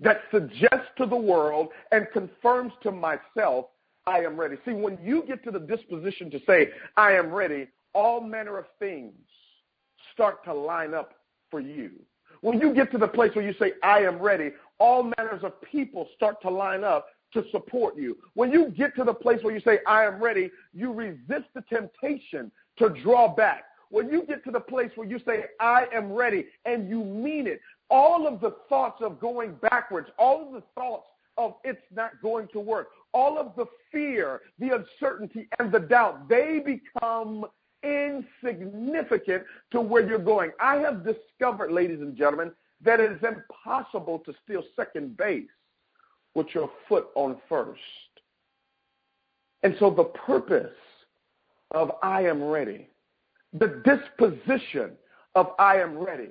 that 0.00 0.20
suggests 0.30 0.88
to 0.98 1.06
the 1.06 1.16
world 1.16 1.68
and 1.90 2.06
confirms 2.12 2.72
to 2.84 2.92
myself, 2.92 3.66
I 4.06 4.20
am 4.20 4.38
ready. 4.38 4.56
See, 4.64 4.72
when 4.72 4.98
you 5.02 5.24
get 5.26 5.42
to 5.44 5.50
the 5.50 5.58
disposition 5.58 6.30
to 6.30 6.40
say, 6.46 6.70
I 6.96 7.12
am 7.12 7.32
ready, 7.32 7.66
all 7.94 8.20
manner 8.20 8.58
of 8.58 8.66
things 8.78 9.12
start 10.14 10.44
to 10.44 10.54
line 10.54 10.94
up 10.94 11.14
for 11.50 11.60
you. 11.60 11.90
When 12.40 12.60
you 12.60 12.72
get 12.72 12.90
to 12.92 12.98
the 12.98 13.08
place 13.08 13.34
where 13.34 13.44
you 13.44 13.54
say, 13.58 13.72
I 13.82 14.00
am 14.00 14.18
ready, 14.18 14.52
all 14.78 15.02
manners 15.18 15.42
of 15.42 15.60
people 15.62 16.08
start 16.14 16.40
to 16.42 16.50
line 16.50 16.84
up 16.84 17.06
to 17.34 17.44
support 17.50 17.96
you. 17.96 18.16
When 18.34 18.50
you 18.52 18.70
get 18.70 18.94
to 18.96 19.04
the 19.04 19.12
place 19.14 19.42
where 19.42 19.52
you 19.52 19.60
say, 19.60 19.80
I 19.86 20.04
am 20.04 20.22
ready, 20.22 20.50
you 20.72 20.92
resist 20.92 21.48
the 21.54 21.62
temptation 21.68 22.50
to 22.78 22.88
draw 22.88 23.34
back. 23.34 23.64
When 23.90 24.10
you 24.10 24.24
get 24.26 24.44
to 24.44 24.50
the 24.50 24.60
place 24.60 24.90
where 24.94 25.06
you 25.06 25.18
say, 25.26 25.44
I 25.60 25.86
am 25.92 26.12
ready, 26.12 26.46
and 26.64 26.88
you 26.88 27.02
mean 27.04 27.46
it, 27.46 27.60
all 27.90 28.26
of 28.26 28.40
the 28.40 28.54
thoughts 28.68 29.02
of 29.02 29.18
going 29.18 29.54
backwards, 29.62 30.08
all 30.18 30.46
of 30.46 30.52
the 30.52 30.62
thoughts 30.74 31.06
of 31.38 31.54
it's 31.64 31.80
not 31.94 32.12
going 32.22 32.48
to 32.52 32.60
work, 32.60 32.88
all 33.14 33.38
of 33.38 33.52
the 33.56 33.64
fear, 33.90 34.42
the 34.58 34.70
uncertainty, 34.76 35.48
and 35.58 35.72
the 35.72 35.80
doubt, 35.80 36.28
they 36.28 36.60
become 36.64 37.46
insignificant 37.82 39.44
to 39.70 39.80
where 39.80 40.06
you're 40.06 40.18
going. 40.18 40.50
I 40.60 40.76
have 40.76 41.04
discovered, 41.04 41.72
ladies 41.72 42.00
and 42.00 42.16
gentlemen, 42.16 42.52
that 42.84 43.00
it 43.00 43.12
is 43.12 43.18
impossible 43.22 44.20
to 44.20 44.34
steal 44.44 44.62
second 44.76 45.16
base 45.16 45.48
with 46.34 46.46
your 46.54 46.70
foot 46.88 47.08
on 47.14 47.36
first. 47.48 47.80
And 49.62 49.74
so 49.80 49.90
the 49.90 50.04
purpose 50.04 50.70
of 51.72 51.92
I 52.02 52.22
am 52.22 52.42
ready, 52.42 52.88
the 53.52 53.82
disposition 53.84 54.92
of 55.34 55.48
I 55.58 55.76
am 55.76 55.98
ready, 55.98 56.30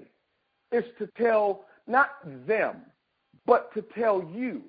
is 0.71 0.83
to 0.99 1.07
tell 1.17 1.65
not 1.87 2.09
them, 2.47 2.77
but 3.45 3.73
to 3.73 3.81
tell 3.97 4.23
you. 4.33 4.63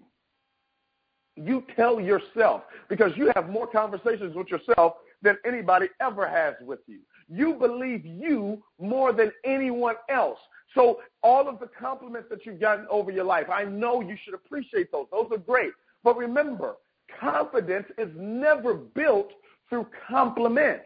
You 1.36 1.64
tell 1.76 2.00
yourself 2.00 2.62
because 2.88 3.12
you 3.16 3.30
have 3.36 3.48
more 3.48 3.66
conversations 3.66 4.34
with 4.34 4.48
yourself 4.48 4.94
than 5.22 5.36
anybody 5.44 5.88
ever 6.00 6.28
has 6.28 6.54
with 6.64 6.80
you. 6.86 7.00
You 7.28 7.54
believe 7.54 8.06
you 8.06 8.62
more 8.80 9.12
than 9.12 9.32
anyone 9.44 9.96
else. 10.08 10.38
So 10.74 11.00
all 11.22 11.48
of 11.48 11.60
the 11.60 11.68
compliments 11.68 12.28
that 12.30 12.46
you've 12.46 12.60
gotten 12.60 12.86
over 12.90 13.10
your 13.10 13.24
life, 13.24 13.48
I 13.50 13.64
know 13.64 14.00
you 14.00 14.16
should 14.24 14.34
appreciate 14.34 14.92
those. 14.92 15.06
Those 15.10 15.28
are 15.30 15.38
great. 15.38 15.72
But 16.04 16.16
remember, 16.16 16.76
confidence 17.20 17.86
is 17.98 18.08
never 18.16 18.74
built 18.74 19.32
through 19.68 19.86
compliments. 20.08 20.84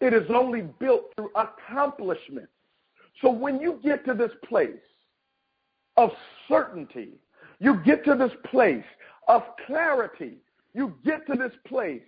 It 0.00 0.14
is 0.14 0.28
only 0.30 0.62
built 0.62 1.12
through 1.14 1.30
accomplishment. 1.34 2.48
So 3.20 3.30
when 3.30 3.60
you 3.60 3.78
get 3.82 4.04
to 4.06 4.14
this 4.14 4.32
place 4.48 4.70
of 5.96 6.10
certainty, 6.48 7.10
you 7.58 7.76
get 7.84 8.04
to 8.06 8.14
this 8.14 8.32
place 8.50 8.84
of 9.28 9.42
clarity, 9.66 10.38
you 10.72 10.94
get 11.04 11.26
to 11.26 11.34
this 11.34 11.52
place 11.66 12.00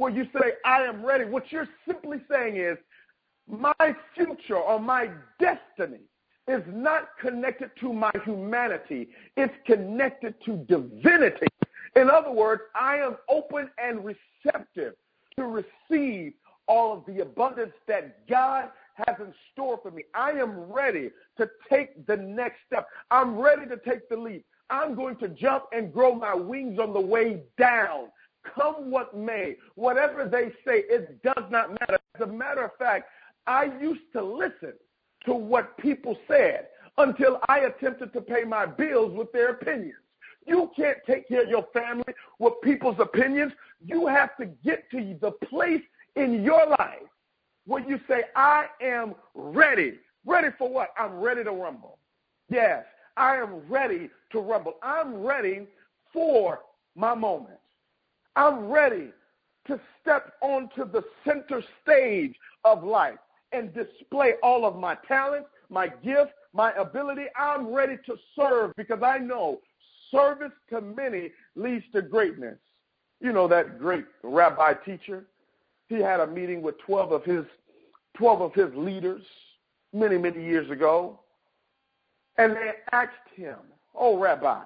where 0.00 0.10
you 0.10 0.26
say, 0.32 0.52
I 0.64 0.84
am 0.84 1.04
ready, 1.04 1.26
what 1.26 1.52
you're 1.52 1.68
simply 1.86 2.22
saying 2.30 2.56
is, 2.56 2.78
my 3.46 3.94
future 4.14 4.56
or 4.56 4.80
my 4.80 5.10
destiny 5.38 6.00
is 6.48 6.62
not 6.68 7.10
connected 7.20 7.70
to 7.80 7.92
my 7.92 8.10
humanity, 8.24 9.10
it's 9.36 9.52
connected 9.66 10.34
to 10.46 10.56
divinity. 10.68 11.48
In 11.96 12.08
other 12.08 12.32
words, 12.32 12.62
I 12.74 12.96
am 12.96 13.16
open 13.28 13.68
and 13.76 14.02
receptive 14.02 14.94
to 15.36 15.44
receive 15.44 16.32
all 16.66 16.96
of 16.96 17.04
the 17.06 17.20
abundance 17.20 17.74
that 17.86 18.26
God 18.26 18.70
has 18.94 19.16
in 19.18 19.34
store 19.52 19.80
for 19.82 19.90
me. 19.90 20.04
I 20.14 20.30
am 20.30 20.72
ready 20.72 21.10
to 21.36 21.50
take 21.68 22.06
the 22.06 22.16
next 22.16 22.60
step. 22.66 22.86
I'm 23.10 23.36
ready 23.36 23.66
to 23.66 23.76
take 23.76 24.08
the 24.08 24.16
leap. 24.16 24.46
I'm 24.70 24.94
going 24.94 25.16
to 25.16 25.28
jump 25.28 25.64
and 25.72 25.92
grow 25.92 26.14
my 26.14 26.34
wings 26.34 26.78
on 26.78 26.94
the 26.94 27.00
way 27.00 27.42
down 27.58 28.08
come 28.42 28.90
what 28.90 29.16
may, 29.16 29.56
whatever 29.74 30.24
they 30.26 30.50
say, 30.64 30.84
it 30.88 31.22
does 31.22 31.44
not 31.50 31.70
matter. 31.72 31.98
As 32.14 32.22
a 32.22 32.26
matter 32.26 32.64
of 32.64 32.70
fact, 32.78 33.06
I 33.46 33.64
used 33.80 34.12
to 34.12 34.22
listen 34.22 34.74
to 35.26 35.34
what 35.34 35.76
people 35.78 36.16
said 36.28 36.68
until 36.98 37.38
I 37.48 37.60
attempted 37.60 38.12
to 38.12 38.20
pay 38.20 38.44
my 38.44 38.66
bills 38.66 39.12
with 39.16 39.32
their 39.32 39.50
opinions. 39.50 39.94
You 40.46 40.70
can't 40.76 40.98
take 41.06 41.28
care 41.28 41.42
of 41.42 41.48
your 41.48 41.66
family 41.72 42.12
with 42.38 42.54
people's 42.62 42.98
opinions. 42.98 43.52
You 43.84 44.06
have 44.06 44.36
to 44.38 44.46
get 44.46 44.90
to 44.90 45.16
the 45.20 45.32
place 45.46 45.82
in 46.16 46.42
your 46.42 46.66
life 46.66 47.08
where 47.66 47.86
you 47.86 48.00
say, 48.08 48.24
I 48.34 48.66
am 48.82 49.14
ready. 49.34 49.94
Ready 50.26 50.48
for 50.58 50.68
what? 50.68 50.90
I'm 50.98 51.14
ready 51.14 51.44
to 51.44 51.50
rumble. 51.50 51.98
Yes, 52.48 52.84
I 53.16 53.36
am 53.36 53.60
ready 53.68 54.10
to 54.32 54.40
rumble. 54.40 54.74
I'm 54.82 55.22
ready 55.22 55.66
for 56.12 56.60
my 56.96 57.14
moment. 57.14 57.58
I'm 58.36 58.68
ready 58.68 59.10
to 59.66 59.80
step 60.00 60.34
onto 60.40 60.90
the 60.90 61.04
center 61.24 61.62
stage 61.82 62.34
of 62.64 62.84
life 62.84 63.18
and 63.52 63.74
display 63.74 64.34
all 64.42 64.64
of 64.64 64.76
my 64.76 64.96
talents, 65.06 65.48
my 65.68 65.88
gifts, 65.88 66.32
my 66.52 66.72
ability. 66.72 67.24
I'm 67.36 67.72
ready 67.72 67.96
to 68.06 68.16
serve 68.36 68.72
because 68.76 69.02
I 69.02 69.18
know 69.18 69.60
service 70.10 70.52
to 70.70 70.80
many 70.80 71.30
leads 71.56 71.84
to 71.92 72.02
greatness. 72.02 72.58
You 73.20 73.32
know 73.32 73.48
that 73.48 73.78
great 73.78 74.06
rabbi 74.22 74.74
teacher? 74.74 75.26
He 75.88 75.96
had 75.96 76.20
a 76.20 76.26
meeting 76.26 76.62
with 76.62 76.78
12 76.78 77.12
of 77.12 77.24
his 77.24 77.44
12 78.16 78.40
of 78.40 78.54
his 78.54 78.74
leaders 78.74 79.22
many, 79.92 80.18
many 80.18 80.44
years 80.44 80.70
ago. 80.70 81.20
And 82.38 82.52
they 82.52 82.72
asked 82.92 83.12
him, 83.34 83.56
Oh, 83.94 84.18
Rabbi, 84.18 84.62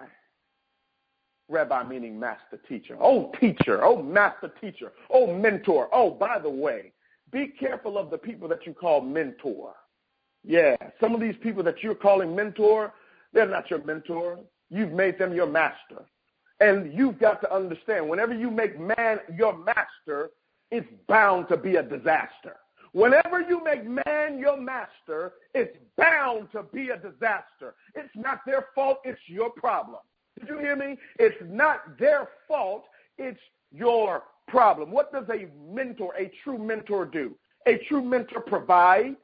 Rabbi 1.48 1.82
meaning 1.84 2.18
master 2.18 2.58
teacher, 2.68 2.96
oh, 3.00 3.30
teacher, 3.38 3.84
oh, 3.84 4.02
master 4.02 4.50
teacher, 4.60 4.92
oh, 5.10 5.32
mentor. 5.34 5.88
Oh, 5.92 6.10
by 6.10 6.38
the 6.38 6.48
way, 6.48 6.92
be 7.30 7.48
careful 7.48 7.98
of 7.98 8.10
the 8.10 8.18
people 8.18 8.48
that 8.48 8.66
you 8.66 8.72
call 8.72 9.00
mentor. 9.02 9.74
Yeah, 10.42 10.76
some 11.00 11.14
of 11.14 11.20
these 11.20 11.36
people 11.42 11.62
that 11.64 11.82
you're 11.82 11.94
calling 11.94 12.34
mentor, 12.34 12.92
they're 13.32 13.48
not 13.48 13.70
your 13.70 13.82
mentor. 13.84 14.38
You've 14.70 14.92
made 14.92 15.18
them 15.18 15.34
your 15.34 15.46
master. 15.46 16.06
And 16.60 16.92
you've 16.94 17.18
got 17.18 17.40
to 17.42 17.54
understand 17.54 18.08
whenever 18.08 18.32
you 18.32 18.50
make 18.50 18.78
man 18.78 19.18
your 19.36 19.56
master, 19.56 20.30
it's 20.70 20.86
bound 21.08 21.48
to 21.48 21.56
be 21.56 21.76
a 21.76 21.82
disaster. 21.82 22.56
Whenever 22.92 23.40
you 23.40 23.62
make 23.64 23.84
man 23.84 24.38
your 24.38 24.56
master, 24.56 25.32
it's 25.52 25.76
bound 25.96 26.48
to 26.52 26.62
be 26.62 26.90
a 26.90 26.96
disaster. 26.96 27.74
It's 27.94 28.14
not 28.14 28.40
their 28.46 28.66
fault, 28.74 28.98
it's 29.04 29.20
your 29.26 29.50
problem. 29.50 30.00
Did 30.38 30.48
you 30.48 30.58
hear 30.58 30.76
me? 30.76 30.96
It's 31.18 31.36
not 31.44 31.98
their 31.98 32.28
fault, 32.48 32.84
it's 33.18 33.40
your 33.72 34.24
problem. 34.48 34.90
What 34.90 35.12
does 35.12 35.24
a 35.30 35.48
mentor, 35.72 36.14
a 36.18 36.30
true 36.42 36.58
mentor 36.58 37.06
do? 37.06 37.34
A 37.66 37.78
true 37.88 38.02
mentor 38.02 38.40
provides, 38.40 39.16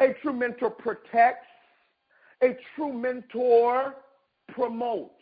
a 0.00 0.14
true 0.22 0.32
mentor 0.32 0.70
protects, 0.70 1.46
a 2.42 2.56
true 2.74 2.92
mentor 2.92 3.94
promotes. 4.48 5.14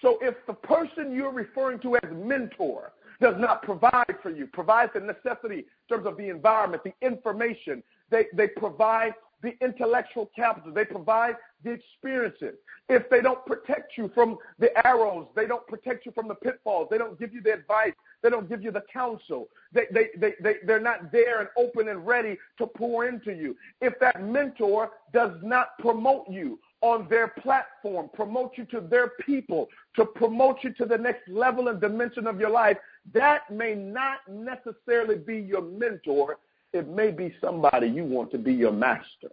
So 0.00 0.18
if 0.20 0.34
the 0.46 0.52
person 0.52 1.12
you're 1.12 1.32
referring 1.32 1.78
to 1.80 1.96
as 1.96 2.10
mentor 2.12 2.92
does 3.20 3.36
not 3.38 3.62
provide 3.62 4.16
for 4.22 4.30
you, 4.30 4.46
provides 4.46 4.92
the 4.94 5.00
necessity 5.00 5.58
in 5.58 5.64
terms 5.88 6.06
of 6.06 6.16
the 6.16 6.28
environment, 6.28 6.82
the 6.84 6.92
information. 7.06 7.82
They, 8.10 8.26
they 8.34 8.48
provide 8.48 9.14
the 9.42 9.52
intellectual 9.62 10.30
capital. 10.34 10.72
They 10.72 10.84
provide 10.84 11.36
the 11.64 11.70
experiences. 11.70 12.54
If 12.88 13.08
they 13.10 13.20
don't 13.20 13.44
protect 13.46 13.96
you 13.96 14.10
from 14.14 14.38
the 14.58 14.70
arrows, 14.86 15.26
they 15.34 15.46
don't 15.46 15.66
protect 15.66 16.06
you 16.06 16.12
from 16.12 16.28
the 16.28 16.34
pitfalls, 16.34 16.88
they 16.90 16.98
don't 16.98 17.18
give 17.18 17.32
you 17.32 17.40
the 17.40 17.52
advice, 17.52 17.92
they 18.22 18.30
don't 18.30 18.48
give 18.48 18.62
you 18.62 18.70
the 18.70 18.84
counsel, 18.92 19.48
they, 19.72 19.86
they, 19.92 20.08
they, 20.18 20.34
they, 20.42 20.54
they're 20.66 20.80
not 20.80 21.12
there 21.12 21.40
and 21.40 21.48
open 21.56 21.88
and 21.88 22.06
ready 22.06 22.36
to 22.58 22.66
pour 22.66 23.06
into 23.06 23.32
you. 23.32 23.56
If 23.80 23.98
that 24.00 24.22
mentor 24.22 24.90
does 25.12 25.32
not 25.42 25.78
promote 25.78 26.28
you 26.28 26.58
on 26.82 27.06
their 27.08 27.28
platform, 27.28 28.10
promote 28.12 28.58
you 28.58 28.64
to 28.66 28.80
their 28.80 29.12
people, 29.24 29.68
to 29.96 30.04
promote 30.04 30.58
you 30.62 30.72
to 30.74 30.84
the 30.84 30.98
next 30.98 31.28
level 31.28 31.68
and 31.68 31.80
dimension 31.80 32.26
of 32.26 32.40
your 32.40 32.50
life, 32.50 32.76
that 33.14 33.50
may 33.50 33.74
not 33.74 34.18
necessarily 34.28 35.16
be 35.16 35.38
your 35.38 35.62
mentor. 35.62 36.38
It 36.72 36.88
may 36.88 37.10
be 37.10 37.34
somebody 37.40 37.86
you 37.86 38.04
want 38.04 38.30
to 38.32 38.38
be 38.38 38.52
your 38.52 38.72
master. 38.72 39.28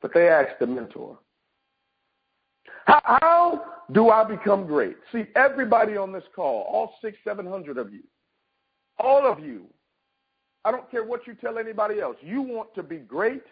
But 0.00 0.14
they 0.14 0.28
asked 0.28 0.60
the 0.60 0.66
mentor, 0.66 1.18
how, 2.86 3.00
how 3.04 3.64
do 3.92 4.10
I 4.10 4.24
become 4.24 4.66
great? 4.66 4.96
See, 5.12 5.24
everybody 5.34 5.96
on 5.96 6.12
this 6.12 6.24
call, 6.34 6.66
all 6.70 6.94
six, 7.02 7.18
seven 7.24 7.46
hundred 7.46 7.78
of 7.78 7.92
you, 7.92 8.02
all 8.98 9.30
of 9.30 9.40
you, 9.40 9.66
I 10.64 10.70
don't 10.70 10.90
care 10.90 11.04
what 11.04 11.26
you 11.26 11.34
tell 11.34 11.58
anybody 11.58 12.00
else, 12.00 12.16
you 12.20 12.42
want 12.42 12.74
to 12.74 12.82
be 12.82 12.96
great 12.96 13.44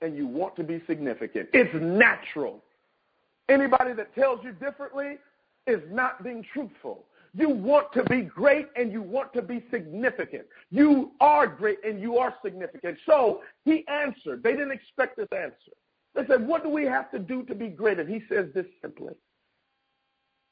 and 0.00 0.16
you 0.16 0.26
want 0.26 0.56
to 0.56 0.64
be 0.64 0.82
significant. 0.86 1.48
It's 1.52 1.74
natural. 1.74 2.62
Anybody 3.48 3.92
that 3.94 4.14
tells 4.14 4.42
you 4.44 4.52
differently 4.52 5.18
is 5.66 5.80
not 5.90 6.22
being 6.22 6.44
truthful. 6.52 7.04
You 7.36 7.50
want 7.50 7.92
to 7.92 8.02
be 8.04 8.22
great 8.22 8.68
and 8.76 8.90
you 8.90 9.02
want 9.02 9.34
to 9.34 9.42
be 9.42 9.62
significant. 9.70 10.44
You 10.70 11.12
are 11.20 11.46
great 11.46 11.78
and 11.84 12.00
you 12.00 12.16
are 12.16 12.34
significant. 12.42 12.96
So 13.04 13.42
he 13.64 13.84
answered. 13.88 14.42
They 14.42 14.52
didn't 14.52 14.72
expect 14.72 15.18
this 15.18 15.28
answer. 15.32 15.72
They 16.14 16.26
said, 16.26 16.46
What 16.46 16.62
do 16.62 16.70
we 16.70 16.84
have 16.84 17.10
to 17.10 17.18
do 17.18 17.42
to 17.44 17.54
be 17.54 17.68
great? 17.68 17.98
And 17.98 18.08
he 18.08 18.22
says 18.32 18.46
this 18.54 18.64
simply. 18.80 19.12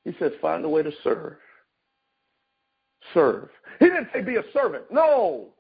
He 0.05 0.15
says, 0.19 0.33
Find 0.43 0.65
a 0.65 0.69
way 0.69 0.83
to 0.83 0.93
serve. 1.03 1.37
Serve. 3.15 3.49
He 3.81 3.87
didn't 3.87 4.09
say 4.13 4.21
be 4.21 4.37
a 4.37 4.45
servant. 4.53 4.85
No. 4.91 5.55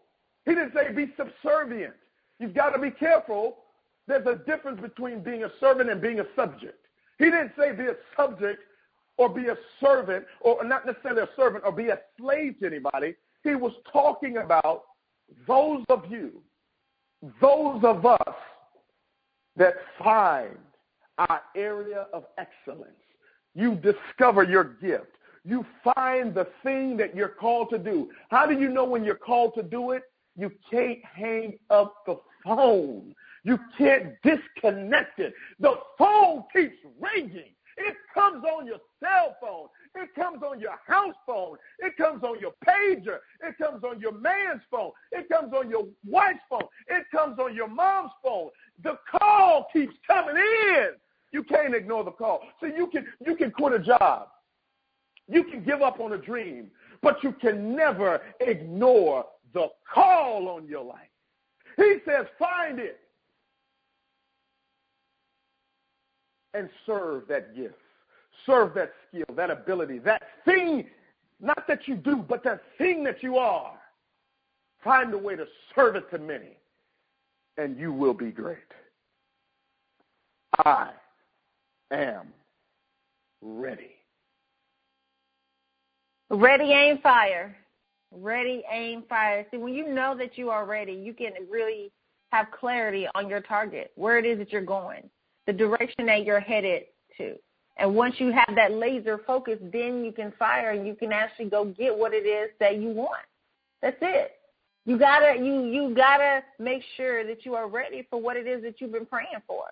He 0.45 0.55
didn't 0.55 0.75
say 0.75 0.93
be 0.93 1.13
subservient. 1.17 1.95
You've 2.39 2.55
got 2.55 2.71
to 2.71 2.79
be 2.79 2.91
careful 2.91 3.59
there's 4.07 4.27
a 4.27 4.37
difference 4.45 4.81
between 4.81 5.21
being 5.21 5.45
a 5.45 5.51
servant 5.61 5.91
and 5.91 6.01
being 6.01 6.21
a 6.21 6.27
subject. 6.37 6.79
He 7.19 7.27
didn't 7.27 7.53
say 7.59 7.73
be 7.73 7.85
a 7.85 7.95
subject 8.17 8.61
or 9.17 9.29
be 9.29 9.47
a 9.47 9.57
servant, 9.81 10.25
or 10.41 10.65
not 10.65 10.87
necessarily 10.87 11.23
a 11.23 11.29
servant, 11.37 11.65
or 11.65 11.73
be 11.73 11.89
a 11.89 11.99
slave 12.19 12.59
to 12.61 12.67
anybody. 12.67 13.15
He 13.43 13.55
was 13.55 13.73
talking 13.93 14.39
about 14.39 14.83
those 15.47 15.85
of 15.89 16.05
you, 16.11 16.43
those 17.41 17.83
of 17.85 18.05
us 18.05 18.35
that 19.57 19.75
find 20.03 20.59
our 21.19 21.41
area 21.57 22.07
of 22.13 22.25
excellence. 22.39 22.91
You 23.55 23.77
discover 23.77 24.43
your 24.43 24.65
gift. 24.65 25.07
You 25.45 25.65
find 25.95 26.35
the 26.35 26.49
thing 26.63 26.97
that 26.97 27.15
you're 27.15 27.29
called 27.29 27.71
to 27.71 27.79
do. 27.79 28.11
How 28.31 28.47
do 28.47 28.55
you 28.55 28.69
know 28.69 28.85
when 28.85 29.05
you're 29.05 29.15
called 29.15 29.55
to 29.57 29.63
do 29.63 29.93
it? 29.93 30.03
You 30.37 30.51
can't 30.71 31.05
hang 31.05 31.59
up 31.71 31.95
the 32.07 32.19
phone. 32.45 33.15
You 33.45 33.59
can't 33.77 34.15
disconnect 34.25 35.21
it. 35.21 35.35
The 35.61 35.75
phone 35.99 36.45
keeps 36.53 36.77
ringing. 36.99 37.53
It 37.77 37.97
comes 38.13 38.45
on 38.45 38.67
your 38.67 38.79
cell 39.01 39.37
phone. 39.41 39.69
It 39.95 40.15
comes 40.15 40.43
on 40.43 40.61
your 40.61 40.75
house 40.87 41.15
phone. 41.27 41.57
It 41.79 41.97
comes 41.97 42.23
on 42.23 42.41
your 42.41 42.53
pager. 42.67 43.19
It 43.43 43.57
comes 43.59 43.85
on 43.85 44.01
your 44.01 44.13
man's 44.13 44.63
phone. 44.71 44.91
It 45.13 45.29
comes 45.29 45.53
on 45.53 45.71
your 45.71 45.87
wife's 46.07 46.41
phone. 46.49 46.69
It 46.89 47.05
comes 47.13 47.39
on 47.39 47.55
your 47.55 47.69
mom's 47.69 48.13
phone. 48.23 48.51
The 48.83 48.99
call 49.11 49.67
keeps 49.73 49.95
coming 50.07 50.37
in. 50.37 50.89
You 51.33 51.43
can't 51.43 51.75
ignore 51.75 52.05
the 52.05 52.13
call. 52.13 52.43
So 52.61 52.67
you 52.67 52.87
can 52.89 53.07
you 53.25 53.37
can 53.37 53.51
quit 53.51 53.73
a 53.73 53.79
job. 53.79 54.29
You 55.29 55.45
can 55.45 55.65
give 55.65 55.83
up 55.83 56.01
on 56.01 56.13
a 56.13 56.19
dream, 56.19 56.71
but 57.03 57.23
you 57.23 57.33
can 57.33 57.75
never 57.75 58.21
ignore 58.41 59.25
the 59.53 59.69
call 59.93 60.49
on 60.49 60.67
your 60.67 60.85
life. 60.85 61.09
He 61.77 61.97
says, 62.07 62.27
find 62.39 62.79
it. 62.79 63.01
And 66.55 66.71
serve 66.87 67.27
that 67.29 67.55
gift, 67.55 67.75
serve 68.47 68.75
that 68.75 68.93
skill, 69.09 69.35
that 69.37 69.51
ability, 69.51 69.99
that 69.99 70.23
thing, 70.45 70.87
not 71.41 71.67
that 71.67 71.87
you 71.87 71.97
do, 71.97 72.17
but 72.17 72.43
that 72.45 72.63
thing 72.79 73.05
that 73.05 73.23
you 73.23 73.37
are. 73.37 73.75
Find 74.83 75.13
a 75.13 75.19
way 75.19 75.35
to 75.35 75.47
serve 75.75 75.97
it 75.97 76.11
to 76.11 76.19
many, 76.19 76.57
and 77.59 77.79
you 77.79 77.93
will 77.93 78.15
be 78.15 78.31
great. 78.31 78.59
I 80.65 80.91
am 81.91 82.29
ready. 83.43 83.91
Ready, 86.31 86.73
aim, 86.73 86.99
fire. 87.03 87.57
Ready, 88.13 88.63
aim, 88.71 89.03
fire. 89.09 89.47
See, 89.51 89.57
when 89.57 89.75
you 89.75 89.89
know 89.93 90.17
that 90.17 90.39
you 90.39 90.51
are 90.51 90.65
ready, 90.65 90.93
you 90.93 91.13
can 91.13 91.33
really 91.51 91.91
have 92.31 92.47
clarity 92.51 93.09
on 93.15 93.29
your 93.29 93.41
target, 93.41 93.91
where 93.97 94.19
it 94.19 94.27
is 94.27 94.39
that 94.39 94.53
you're 94.53 94.63
going 94.63 95.11
the 95.47 95.53
direction 95.53 96.07
that 96.07 96.25
you're 96.25 96.41
headed 96.41 96.85
to. 97.19 97.35
And 97.77 97.95
once 97.95 98.15
you 98.19 98.33
have 98.33 98.55
that 98.55 98.73
laser 98.73 99.19
focus, 99.27 99.59
then 99.73 100.05
you 100.05 100.13
can 100.13 100.33
fire 100.39 100.71
and 100.71 100.87
you 100.87 100.95
can 100.95 101.13
actually 101.13 101.47
go 101.47 101.65
get 101.65 101.97
what 101.97 102.15
it 102.15 102.27
is 102.27 102.51
that 102.61 102.77
you 102.81 102.89
want. 102.89 103.25
That's 103.83 103.97
it. 104.01 104.33
You 104.87 104.99
gotta 104.99 105.37
you 105.39 105.65
you 105.65 105.95
gotta 105.95 106.43
make 106.59 106.83
sure 106.97 107.27
that 107.27 107.45
you 107.45 107.55
are 107.55 107.69
ready 107.69 108.07
for 108.11 108.21
what 108.21 108.37
it 108.37 108.47
is 108.47 108.63
that 108.63 108.81
you've 108.81 108.93
been 108.93 109.07
praying 109.07 109.43
for. 109.47 109.65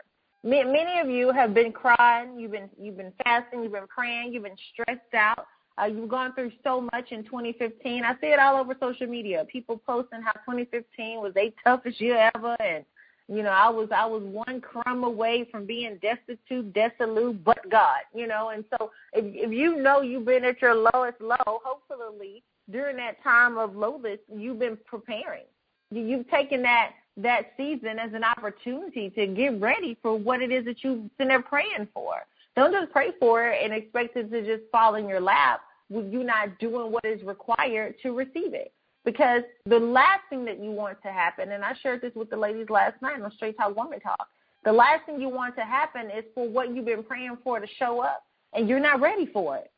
Many 0.42 0.98
of 1.00 1.08
you 1.08 1.30
have 1.30 1.54
been 1.54 1.70
crying, 1.70 2.40
you've 2.40 2.50
been 2.52 2.68
you've 2.80 2.96
been 2.96 3.12
fasting, 3.22 3.62
you've 3.62 3.72
been 3.72 3.86
praying, 3.86 4.32
you've 4.32 4.42
been 4.42 4.56
stressed 4.72 5.14
out 5.14 5.46
Uh, 5.80 5.86
you've 5.86 6.08
gone 6.08 6.34
through 6.34 6.52
so 6.62 6.80
much 6.92 7.12
in 7.12 7.24
2015. 7.24 8.04
I 8.04 8.12
see 8.20 8.26
it 8.28 8.38
all 8.38 8.56
over 8.60 8.74
social 8.78 9.06
media. 9.06 9.46
People 9.50 9.80
posting 9.86 10.20
how 10.20 10.32
2015 10.32 11.20
was 11.20 11.32
a 11.36 11.52
toughest 11.64 12.00
year 12.00 12.30
ever, 12.34 12.56
and 12.60 12.84
you 13.32 13.42
know, 13.42 13.50
I 13.50 13.70
was 13.70 13.88
I 13.94 14.04
was 14.04 14.22
one 14.22 14.60
crumb 14.60 15.04
away 15.04 15.48
from 15.50 15.64
being 15.64 15.98
destitute, 16.02 16.72
desolate, 16.74 17.42
but 17.42 17.58
God. 17.70 18.00
You 18.14 18.26
know, 18.26 18.50
and 18.50 18.64
so 18.70 18.90
if 19.14 19.24
if 19.34 19.50
you 19.50 19.76
know 19.76 20.02
you've 20.02 20.26
been 20.26 20.44
at 20.44 20.60
your 20.60 20.74
lowest 20.74 21.20
low, 21.20 21.36
hopefully 21.46 22.42
during 22.70 22.96
that 22.96 23.22
time 23.22 23.56
of 23.56 23.74
lowest, 23.74 24.22
you've 24.32 24.58
been 24.58 24.78
preparing. 24.84 25.44
You've 25.90 26.28
taken 26.28 26.62
that 26.62 26.92
that 27.16 27.52
season 27.56 27.98
as 27.98 28.12
an 28.12 28.24
opportunity 28.24 29.10
to 29.10 29.26
get 29.26 29.60
ready 29.60 29.96
for 30.02 30.16
what 30.16 30.42
it 30.42 30.50
is 30.50 30.64
that 30.66 30.84
you've 30.84 31.16
been 31.16 31.28
there 31.28 31.42
praying 31.42 31.88
for. 31.94 32.14
Don't 32.54 32.72
just 32.72 32.92
pray 32.92 33.12
for 33.18 33.46
it 33.46 33.64
and 33.64 33.72
expect 33.72 34.16
it 34.16 34.30
to 34.30 34.44
just 34.44 34.70
fall 34.70 34.96
in 34.96 35.08
your 35.08 35.20
lap 35.20 35.62
with 35.88 36.12
you 36.12 36.22
not 36.22 36.58
doing 36.58 36.92
what 36.92 37.04
is 37.04 37.22
required 37.22 37.94
to 38.02 38.12
receive 38.12 38.52
it. 38.54 38.72
Because 39.04 39.42
the 39.66 39.78
last 39.78 40.20
thing 40.30 40.44
that 40.44 40.62
you 40.62 40.70
want 40.70 41.02
to 41.02 41.08
happen, 41.08 41.50
and 41.52 41.64
I 41.64 41.74
shared 41.82 42.02
this 42.02 42.14
with 42.14 42.30
the 42.30 42.36
ladies 42.36 42.70
last 42.70 43.00
night 43.02 43.20
on 43.20 43.32
Straight 43.32 43.56
Talk 43.56 43.76
Woman 43.76 44.00
Talk, 44.00 44.28
the 44.64 44.72
last 44.72 45.06
thing 45.06 45.20
you 45.20 45.28
want 45.28 45.56
to 45.56 45.62
happen 45.62 46.06
is 46.06 46.24
for 46.34 46.48
what 46.48 46.74
you've 46.74 46.84
been 46.84 47.02
praying 47.02 47.36
for 47.42 47.58
to 47.58 47.66
show 47.78 48.00
up 48.00 48.24
and 48.52 48.68
you're 48.68 48.80
not 48.80 49.00
ready 49.00 49.26
for 49.26 49.56
it. 49.56 49.70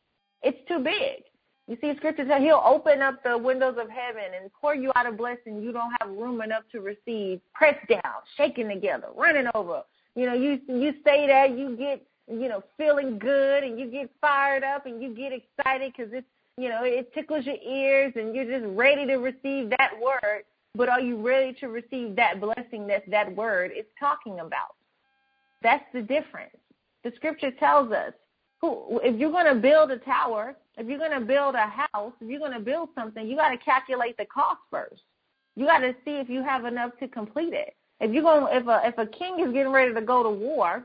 It's 0.43 0.59
too 0.69 0.78
big. 0.78 1.25
You 1.66 1.78
see, 1.81 1.97
scripture 1.97 2.26
says 2.28 2.43
he'll 2.43 2.62
open 2.64 3.00
up 3.00 3.23
the 3.23 3.38
windows 3.38 3.76
of 3.81 3.88
heaven 3.88 4.38
and 4.38 4.50
pour 4.52 4.75
you 4.75 4.93
out 4.97 5.07
a 5.07 5.12
blessing 5.12 5.62
you 5.62 5.73
don't 5.73 5.93
have 6.00 6.11
room 6.11 6.43
enough 6.43 6.64
to 6.73 6.83
receive. 6.83 7.40
Pressed 7.54 7.88
down, 7.88 8.00
shaking 8.37 8.69
together, 8.69 9.09
running 9.16 9.47
over. 9.54 9.83
You 10.14 10.26
know, 10.26 10.35
you 10.35 10.61
you 10.69 10.93
say 11.04 11.26
that 11.26 11.57
you 11.57 11.75
get 11.76 12.07
you 12.31 12.49
know 12.49 12.62
feeling 12.76 13.19
good 13.19 13.64
and 13.64 13.81
you 13.81 13.90
get 13.90 14.11
fired 14.21 14.62
up 14.62 14.85
and 14.85 15.02
you 15.02 15.14
get 15.14 15.33
excited 15.33 15.95
because 15.97 16.12
it's 16.12 16.26
you 16.59 16.69
know 16.69 16.81
it 16.83 17.13
tickles 17.15 17.45
your 17.47 17.57
ears 17.57 18.13
and 18.17 18.35
you're 18.35 18.45
just 18.45 18.67
ready 18.77 19.07
to 19.07 19.17
receive 19.17 19.71
that 19.71 19.93
word. 20.03 20.43
But 20.77 20.89
are 20.89 21.01
you 21.01 21.25
ready 21.25 21.57
to 21.61 21.69
receive 21.69 22.17
that 22.17 22.41
blessing 22.41 22.87
that 22.89 23.09
that 23.09 23.35
word 23.35 23.71
is 23.77 23.85
talking 23.99 24.41
about? 24.41 24.75
That's 25.63 25.85
the 25.93 26.03
difference. 26.03 26.57
The 27.05 27.13
scripture 27.17 27.53
tells 27.53 27.93
us 27.93 28.13
who 28.61 29.01
if 29.03 29.19
you're 29.19 29.31
going 29.31 29.53
to 29.53 29.61
build 29.61 29.91
a 29.91 29.99
tower 29.99 30.57
if 30.77 30.89
you're 30.89 30.99
going 30.99 31.19
to 31.19 31.21
build 31.21 31.55
a 31.55 31.67
house, 31.67 32.13
if 32.21 32.29
you're 32.29 32.41
going 32.41 32.53
to 32.53 32.61
build 32.61 32.89
something, 32.95 33.27
you 33.27 33.37
got 33.37 33.51
to 33.51 33.59
calculate 33.59 34.17
the 34.17 34.27
cost 34.27 34.61
first. 34.71 35.03
You 35.57 35.67
got 35.67 35.79
to 35.79 35.95
see 36.05 36.13
if 36.13 36.29
you 36.29 36.43
have 36.43 36.65
enough 36.65 36.93
to 37.01 37.09
complete 37.09 37.53
it. 37.53 37.77
If 38.01 38.13
you're 38.13 38.25
going, 38.25 38.47
if 38.51 38.67
a 38.67 38.81
if 38.85 38.99
a 38.99 39.07
king 39.07 39.39
is 39.39 39.53
getting 39.53 39.71
ready 39.71 39.95
to 39.95 40.01
go 40.01 40.25
to 40.25 40.31
war, 40.31 40.85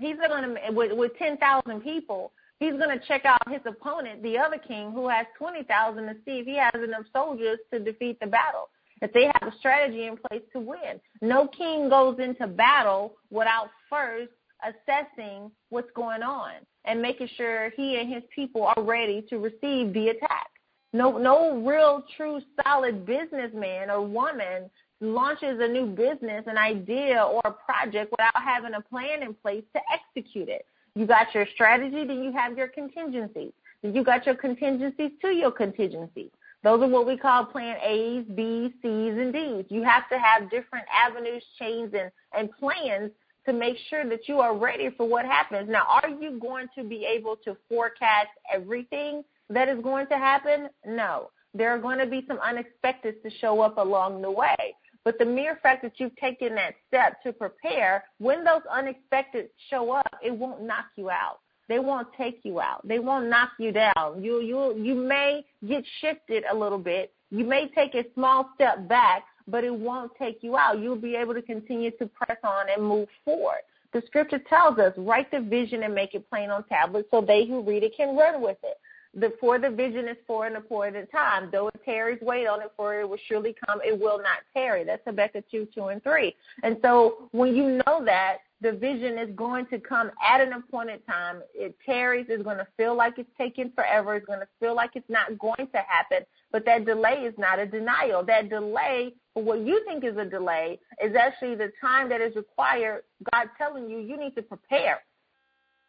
he's 0.00 0.16
going 0.16 0.54
to 0.54 0.72
with 0.72 0.92
with 0.96 1.12
ten 1.18 1.36
thousand 1.36 1.82
people. 1.82 2.32
He's 2.62 2.74
going 2.74 2.96
to 2.96 3.04
check 3.08 3.24
out 3.24 3.40
his 3.50 3.60
opponent, 3.66 4.22
the 4.22 4.38
other 4.38 4.56
king, 4.56 4.92
who 4.92 5.08
has 5.08 5.26
twenty 5.36 5.64
thousand, 5.64 6.06
to 6.06 6.14
see 6.24 6.38
if 6.38 6.46
he 6.46 6.56
has 6.56 6.80
enough 6.80 7.06
soldiers 7.12 7.58
to 7.72 7.80
defeat 7.80 8.20
the 8.20 8.28
battle. 8.28 8.68
If 9.00 9.12
they 9.12 9.24
have 9.24 9.52
a 9.52 9.58
strategy 9.58 10.06
in 10.06 10.16
place 10.16 10.42
to 10.52 10.60
win. 10.60 11.00
No 11.20 11.48
king 11.48 11.88
goes 11.88 12.20
into 12.20 12.46
battle 12.46 13.14
without 13.30 13.70
first 13.90 14.30
assessing 14.62 15.50
what's 15.70 15.90
going 15.96 16.22
on 16.22 16.52
and 16.84 17.02
making 17.02 17.30
sure 17.36 17.70
he 17.76 17.98
and 17.98 18.08
his 18.12 18.22
people 18.32 18.62
are 18.62 18.80
ready 18.84 19.22
to 19.28 19.38
receive 19.38 19.92
the 19.92 20.10
attack. 20.10 20.46
No, 20.92 21.18
no 21.18 21.56
real, 21.66 22.04
true, 22.16 22.40
solid 22.64 23.04
businessman 23.04 23.90
or 23.90 24.06
woman 24.06 24.70
launches 25.00 25.58
a 25.60 25.66
new 25.66 25.86
business, 25.86 26.44
an 26.46 26.58
idea, 26.58 27.24
or 27.24 27.40
a 27.44 27.50
project 27.50 28.12
without 28.12 28.40
having 28.40 28.74
a 28.74 28.80
plan 28.82 29.24
in 29.24 29.34
place 29.34 29.64
to 29.74 29.80
execute 29.92 30.48
it. 30.48 30.64
You 30.94 31.06
got 31.06 31.34
your 31.34 31.46
strategy, 31.54 32.04
then 32.06 32.22
you 32.22 32.32
have 32.32 32.56
your 32.56 32.68
contingencies. 32.68 33.52
Then 33.82 33.94
you 33.94 34.04
got 34.04 34.26
your 34.26 34.34
contingencies 34.34 35.12
to 35.22 35.28
your 35.28 35.50
contingencies. 35.50 36.30
Those 36.62 36.82
are 36.82 36.88
what 36.88 37.06
we 37.06 37.16
call 37.16 37.44
plan 37.44 37.76
A's, 37.82 38.24
B's, 38.36 38.70
C's, 38.82 39.18
and 39.18 39.32
D's. 39.32 39.64
You 39.68 39.82
have 39.82 40.08
to 40.10 40.18
have 40.18 40.50
different 40.50 40.86
avenues, 40.92 41.42
chains, 41.58 41.92
and, 41.92 42.10
and 42.36 42.50
plans 42.52 43.10
to 43.46 43.52
make 43.52 43.76
sure 43.90 44.08
that 44.08 44.28
you 44.28 44.38
are 44.38 44.56
ready 44.56 44.90
for 44.96 45.08
what 45.08 45.24
happens. 45.24 45.68
Now, 45.68 45.84
are 45.88 46.08
you 46.08 46.38
going 46.38 46.68
to 46.76 46.84
be 46.84 47.04
able 47.04 47.36
to 47.44 47.56
forecast 47.68 48.28
everything 48.52 49.24
that 49.50 49.68
is 49.68 49.82
going 49.82 50.06
to 50.08 50.16
happen? 50.16 50.68
No. 50.86 51.30
There 51.52 51.70
are 51.70 51.78
going 51.78 51.98
to 51.98 52.06
be 52.06 52.24
some 52.28 52.38
unexpected 52.38 53.22
to 53.24 53.30
show 53.40 53.60
up 53.60 53.76
along 53.78 54.22
the 54.22 54.30
way. 54.30 54.56
But 55.04 55.18
the 55.18 55.24
mere 55.24 55.58
fact 55.62 55.82
that 55.82 55.94
you've 55.98 56.16
taken 56.16 56.54
that 56.54 56.74
step 56.86 57.22
to 57.24 57.32
prepare, 57.32 58.04
when 58.18 58.44
those 58.44 58.62
unexpected 58.70 59.48
show 59.68 59.90
up, 59.90 60.14
it 60.22 60.30
won't 60.30 60.62
knock 60.62 60.86
you 60.96 61.10
out. 61.10 61.40
They 61.68 61.78
won't 61.78 62.08
take 62.16 62.40
you 62.42 62.60
out. 62.60 62.86
They 62.86 62.98
won't 62.98 63.28
knock 63.28 63.50
you 63.58 63.72
down. 63.72 64.22
You 64.22 64.40
you 64.40 64.76
you 64.76 64.94
may 64.94 65.44
get 65.66 65.84
shifted 66.00 66.44
a 66.50 66.54
little 66.54 66.78
bit. 66.78 67.12
You 67.30 67.44
may 67.44 67.68
take 67.74 67.94
a 67.94 68.04
small 68.14 68.50
step 68.54 68.88
back, 68.88 69.24
but 69.48 69.64
it 69.64 69.74
won't 69.74 70.12
take 70.18 70.42
you 70.42 70.56
out. 70.56 70.80
You'll 70.80 70.96
be 70.96 71.16
able 71.16 71.34
to 71.34 71.42
continue 71.42 71.90
to 71.92 72.06
press 72.06 72.38
on 72.44 72.66
and 72.68 72.86
move 72.86 73.08
forward. 73.24 73.62
The 73.92 74.02
scripture 74.06 74.40
tells 74.48 74.78
us, 74.78 74.92
write 74.96 75.30
the 75.30 75.40
vision 75.40 75.82
and 75.82 75.94
make 75.94 76.14
it 76.14 76.28
plain 76.30 76.50
on 76.50 76.64
tablets 76.64 77.08
so 77.10 77.20
they 77.20 77.46
who 77.46 77.62
read 77.62 77.82
it 77.82 77.94
can 77.96 78.16
run 78.16 78.42
with 78.42 78.56
it. 78.62 78.78
The 79.14 79.32
for 79.40 79.58
the 79.58 79.68
vision 79.68 80.08
is 80.08 80.16
for 80.26 80.46
and 80.46 80.56
appointed 80.56 81.10
time. 81.10 81.50
Though 81.52 81.68
it 81.68 81.80
tarries, 81.84 82.18
wait 82.22 82.46
on 82.46 82.62
it, 82.62 82.72
for 82.76 82.98
it 82.98 83.08
will 83.08 83.18
surely 83.28 83.54
come. 83.66 83.80
It 83.84 83.98
will 83.98 84.18
not 84.18 84.38
tarry. 84.54 84.84
That's 84.84 85.02
Habakkuk 85.06 85.44
2, 85.50 85.68
2, 85.74 85.84
and 85.88 86.02
3. 86.02 86.34
And 86.62 86.78
so 86.80 87.28
when 87.32 87.54
you 87.54 87.82
know 87.86 88.02
that, 88.04 88.38
the 88.62 88.72
vision 88.72 89.18
is 89.18 89.28
going 89.34 89.66
to 89.66 89.78
come 89.78 90.12
at 90.24 90.40
an 90.40 90.52
appointed 90.52 91.04
time. 91.06 91.42
It 91.52 91.76
tarries. 91.84 92.26
It's 92.28 92.42
going 92.42 92.58
to 92.58 92.66
feel 92.76 92.96
like 92.96 93.18
it's 93.18 93.28
taking 93.36 93.72
forever. 93.74 94.14
It's 94.14 94.26
going 94.26 94.38
to 94.38 94.48
feel 94.60 94.74
like 94.74 94.92
it's 94.94 95.10
not 95.10 95.38
going 95.38 95.66
to 95.66 95.78
happen. 95.78 96.24
But 96.50 96.64
that 96.66 96.86
delay 96.86 97.24
is 97.26 97.34
not 97.36 97.58
a 97.58 97.66
denial. 97.66 98.24
That 98.24 98.48
delay, 98.48 99.14
for 99.34 99.42
what 99.42 99.60
you 99.60 99.84
think 99.84 100.04
is 100.04 100.16
a 100.16 100.24
delay, 100.24 100.78
is 101.04 101.14
actually 101.16 101.56
the 101.56 101.72
time 101.80 102.08
that 102.10 102.20
is 102.20 102.34
required. 102.36 103.02
God 103.32 103.48
telling 103.58 103.90
you 103.90 103.98
you 103.98 104.16
need 104.16 104.36
to 104.36 104.42
prepare. 104.42 105.02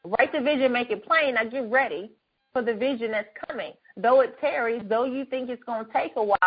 Write 0.03 0.33
the 0.33 0.41
vision, 0.41 0.73
make 0.73 0.89
it 0.89 1.05
plain. 1.05 1.35
Now 1.35 1.45
get 1.45 1.69
ready 1.69 2.11
for 2.53 2.61
the 2.61 2.73
vision 2.73 3.11
that's 3.11 3.27
coming. 3.47 3.73
Though 3.97 4.21
it 4.21 4.39
tarries, 4.39 4.83
though 4.87 5.05
you 5.05 5.25
think 5.25 5.49
it's 5.49 5.63
going 5.63 5.85
to 5.85 5.91
take 5.91 6.13
a 6.15 6.23
while, 6.23 6.37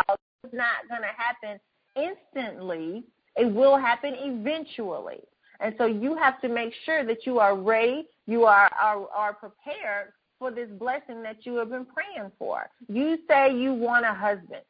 it's 0.45 0.55
not 0.55 0.89
going 0.89 1.03
to 1.03 1.09
happen 1.17 1.61
instantly. 1.97 3.05
It 3.37 3.53
will 3.53 3.77
happen 3.77 4.15
eventually. 4.17 5.21
And 5.61 5.75
so 5.79 5.87
you 5.87 6.17
have 6.17 6.41
to 6.43 6.49
make 6.49 6.73
sure 6.85 7.05
that 7.05 7.27
you 7.27 7.39
are 7.39 7.57
ready, 7.57 8.09
you 8.27 8.45
are, 8.45 8.71
are, 8.81 9.09
are 9.09 9.35
prepared 9.35 10.13
for 10.39 10.51
this 10.51 10.69
blessing 10.79 11.23
that 11.23 11.45
you 11.45 11.57
have 11.57 11.71
been 11.71 11.87
praying 11.87 12.31
for. 12.39 12.69
You 12.89 13.19
say 13.29 13.55
you 13.55 13.73
want 13.73 14.05
a 14.05 14.13
husband. 14.13 14.63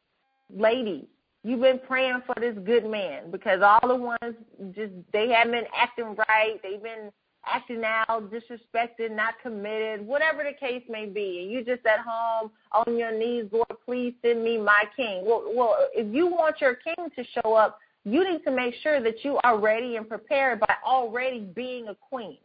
Ladies, 0.55 1.05
you've 1.43 1.59
been 1.59 1.79
praying 1.85 2.21
for 2.25 2.35
this 2.39 2.57
good 2.65 2.85
man 2.89 3.31
because 3.31 3.61
all 3.61 3.85
the 3.87 3.95
ones 3.95 4.35
just 4.73 4.93
they 5.11 5.29
haven't 5.29 5.51
been 5.51 5.65
acting 5.75 6.15
right, 6.29 6.55
they've 6.63 6.81
been 6.81 7.11
acting 7.53 7.83
out, 7.83 8.31
disrespected, 8.31 9.11
not 9.11 9.35
committed, 9.41 10.05
whatever 10.05 10.43
the 10.43 10.53
case 10.53 10.83
may 10.89 11.05
be, 11.05 11.41
and 11.41 11.51
you 11.51 11.63
just 11.63 11.85
at 11.85 11.99
home 11.99 12.51
on 12.71 12.97
your 12.97 13.17
knees, 13.17 13.45
Lord, 13.51 13.67
please 13.85 14.13
send 14.21 14.43
me 14.43 14.57
my 14.57 14.83
king. 14.95 15.23
Well, 15.25 15.51
well, 15.53 15.75
if 15.93 16.13
you 16.13 16.27
want 16.27 16.61
your 16.61 16.75
king 16.75 17.09
to 17.15 17.23
show 17.41 17.53
up, 17.53 17.79
you 18.03 18.23
need 18.23 18.43
to 18.45 18.51
make 18.51 18.73
sure 18.81 19.01
that 19.01 19.23
you 19.23 19.39
are 19.43 19.59
ready 19.59 19.97
and 19.97 20.07
prepared 20.07 20.59
by 20.59 20.73
already 20.85 21.41
being 21.41 21.89
a 21.89 21.95
queen. 21.95 22.37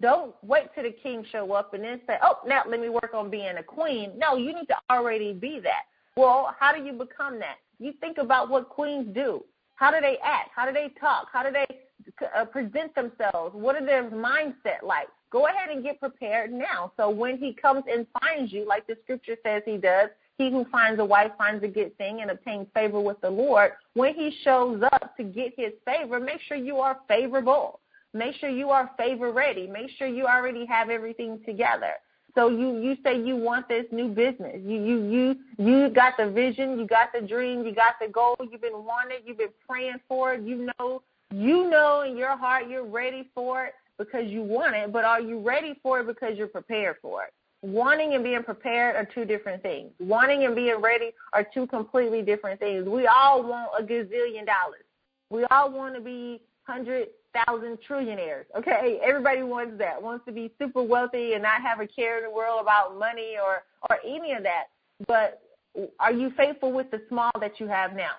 Don't 0.00 0.34
wait 0.42 0.66
till 0.74 0.84
the 0.84 0.90
king 0.90 1.24
show 1.30 1.52
up 1.52 1.74
and 1.74 1.82
then 1.82 2.00
say, 2.06 2.18
"Oh, 2.22 2.38
now 2.46 2.62
let 2.66 2.80
me 2.80 2.88
work 2.88 3.14
on 3.14 3.30
being 3.30 3.56
a 3.56 3.62
queen." 3.62 4.16
No, 4.16 4.36
you 4.36 4.52
need 4.52 4.68
to 4.68 4.76
already 4.90 5.32
be 5.32 5.60
that. 5.60 5.84
Well, 6.16 6.54
how 6.58 6.72
do 6.72 6.82
you 6.82 6.92
become 6.92 7.38
that? 7.40 7.58
You 7.78 7.92
think 8.00 8.18
about 8.18 8.48
what 8.48 8.68
queens 8.68 9.12
do. 9.14 9.44
How 9.76 9.92
do 9.92 10.00
they 10.00 10.18
act? 10.18 10.50
How 10.54 10.66
do 10.66 10.72
they 10.72 10.88
talk? 11.00 11.28
How 11.32 11.44
do 11.44 11.52
they 11.52 11.66
uh, 12.36 12.44
present 12.44 12.94
themselves? 12.94 13.54
What 13.54 13.76
are 13.76 13.84
their 13.84 14.10
mindset 14.10 14.82
like? 14.82 15.08
Go 15.30 15.46
ahead 15.46 15.68
and 15.68 15.82
get 15.82 16.00
prepared 16.00 16.52
now. 16.52 16.92
So 16.96 17.10
when 17.10 17.36
he 17.38 17.52
comes 17.52 17.84
and 17.90 18.06
finds 18.20 18.52
you, 18.52 18.66
like 18.66 18.86
the 18.86 18.96
scripture 19.04 19.36
says 19.44 19.62
he 19.66 19.76
does, 19.76 20.08
he 20.38 20.50
who 20.50 20.64
finds 20.70 21.00
a 21.00 21.04
wife 21.04 21.32
finds 21.36 21.62
a 21.64 21.68
good 21.68 21.96
thing 21.98 22.20
and 22.20 22.30
obtains 22.30 22.68
favor 22.72 23.00
with 23.00 23.20
the 23.20 23.30
Lord. 23.30 23.72
When 23.94 24.14
he 24.14 24.34
shows 24.42 24.82
up 24.92 25.16
to 25.16 25.24
get 25.24 25.52
his 25.56 25.72
favor, 25.84 26.20
make 26.20 26.40
sure 26.46 26.56
you 26.56 26.76
are 26.78 26.98
favorable. 27.08 27.80
Make 28.14 28.36
sure 28.36 28.48
you 28.48 28.70
are 28.70 28.90
favor 28.96 29.32
ready. 29.32 29.66
Make 29.66 29.90
sure 29.98 30.06
you 30.06 30.26
already 30.26 30.64
have 30.66 30.88
everything 30.90 31.40
together. 31.44 31.92
So 32.34 32.50
you 32.50 32.78
you 32.78 32.96
say 33.02 33.20
you 33.20 33.36
want 33.36 33.68
this 33.68 33.86
new 33.90 34.08
business. 34.08 34.60
You 34.64 34.80
you 34.80 35.10
you 35.10 35.36
you 35.58 35.88
got 35.90 36.14
the 36.16 36.30
vision, 36.30 36.78
you 36.78 36.86
got 36.86 37.08
the 37.12 37.20
dream, 37.20 37.66
you 37.66 37.74
got 37.74 37.94
the 38.00 38.08
goal. 38.08 38.36
You've 38.50 38.60
been 38.60 38.84
wanting, 38.84 39.18
you've 39.26 39.38
been 39.38 39.48
praying 39.68 39.96
for 40.08 40.34
it. 40.34 40.42
You 40.42 40.70
know 40.78 41.02
you 41.30 41.68
know 41.68 42.02
in 42.02 42.16
your 42.16 42.36
heart 42.36 42.68
you're 42.68 42.86
ready 42.86 43.28
for 43.34 43.66
it 43.66 43.74
because 43.98 44.28
you 44.28 44.42
want 44.42 44.76
it, 44.76 44.92
but 44.92 45.04
are 45.04 45.20
you 45.20 45.40
ready 45.40 45.78
for 45.82 46.00
it 46.00 46.06
because 46.06 46.36
you're 46.36 46.46
prepared 46.46 46.96
for 47.02 47.24
it? 47.24 47.32
Wanting 47.62 48.14
and 48.14 48.22
being 48.22 48.44
prepared 48.44 48.94
are 48.94 49.08
two 49.12 49.24
different 49.24 49.62
things. 49.62 49.90
Wanting 49.98 50.44
and 50.44 50.54
being 50.54 50.80
ready 50.80 51.10
are 51.32 51.44
two 51.52 51.66
completely 51.66 52.22
different 52.22 52.60
things. 52.60 52.86
We 52.86 53.06
all 53.08 53.42
want 53.42 53.70
a 53.78 53.82
gazillion 53.82 54.46
dollars. 54.46 54.84
We 55.30 55.44
all 55.50 55.72
want 55.72 55.96
to 55.96 56.00
be 56.00 56.40
hundred 56.62 57.08
thousand 57.34 57.78
trillionaires. 57.88 58.44
Okay, 58.56 59.00
everybody 59.02 59.42
wants 59.42 59.76
that. 59.78 60.00
Wants 60.00 60.24
to 60.26 60.32
be 60.32 60.52
super 60.58 60.82
wealthy 60.82 61.32
and 61.32 61.42
not 61.42 61.60
have 61.62 61.80
a 61.80 61.86
care 61.86 62.18
in 62.18 62.24
the 62.24 62.30
world 62.30 62.60
about 62.62 62.96
money 62.96 63.34
or 63.42 63.64
or 63.90 63.98
any 64.06 64.32
of 64.32 64.44
that. 64.44 64.66
But 65.08 65.42
are 65.98 66.12
you 66.12 66.30
faithful 66.36 66.72
with 66.72 66.90
the 66.92 67.02
small 67.08 67.32
that 67.40 67.58
you 67.58 67.66
have 67.66 67.94
now? 67.94 68.12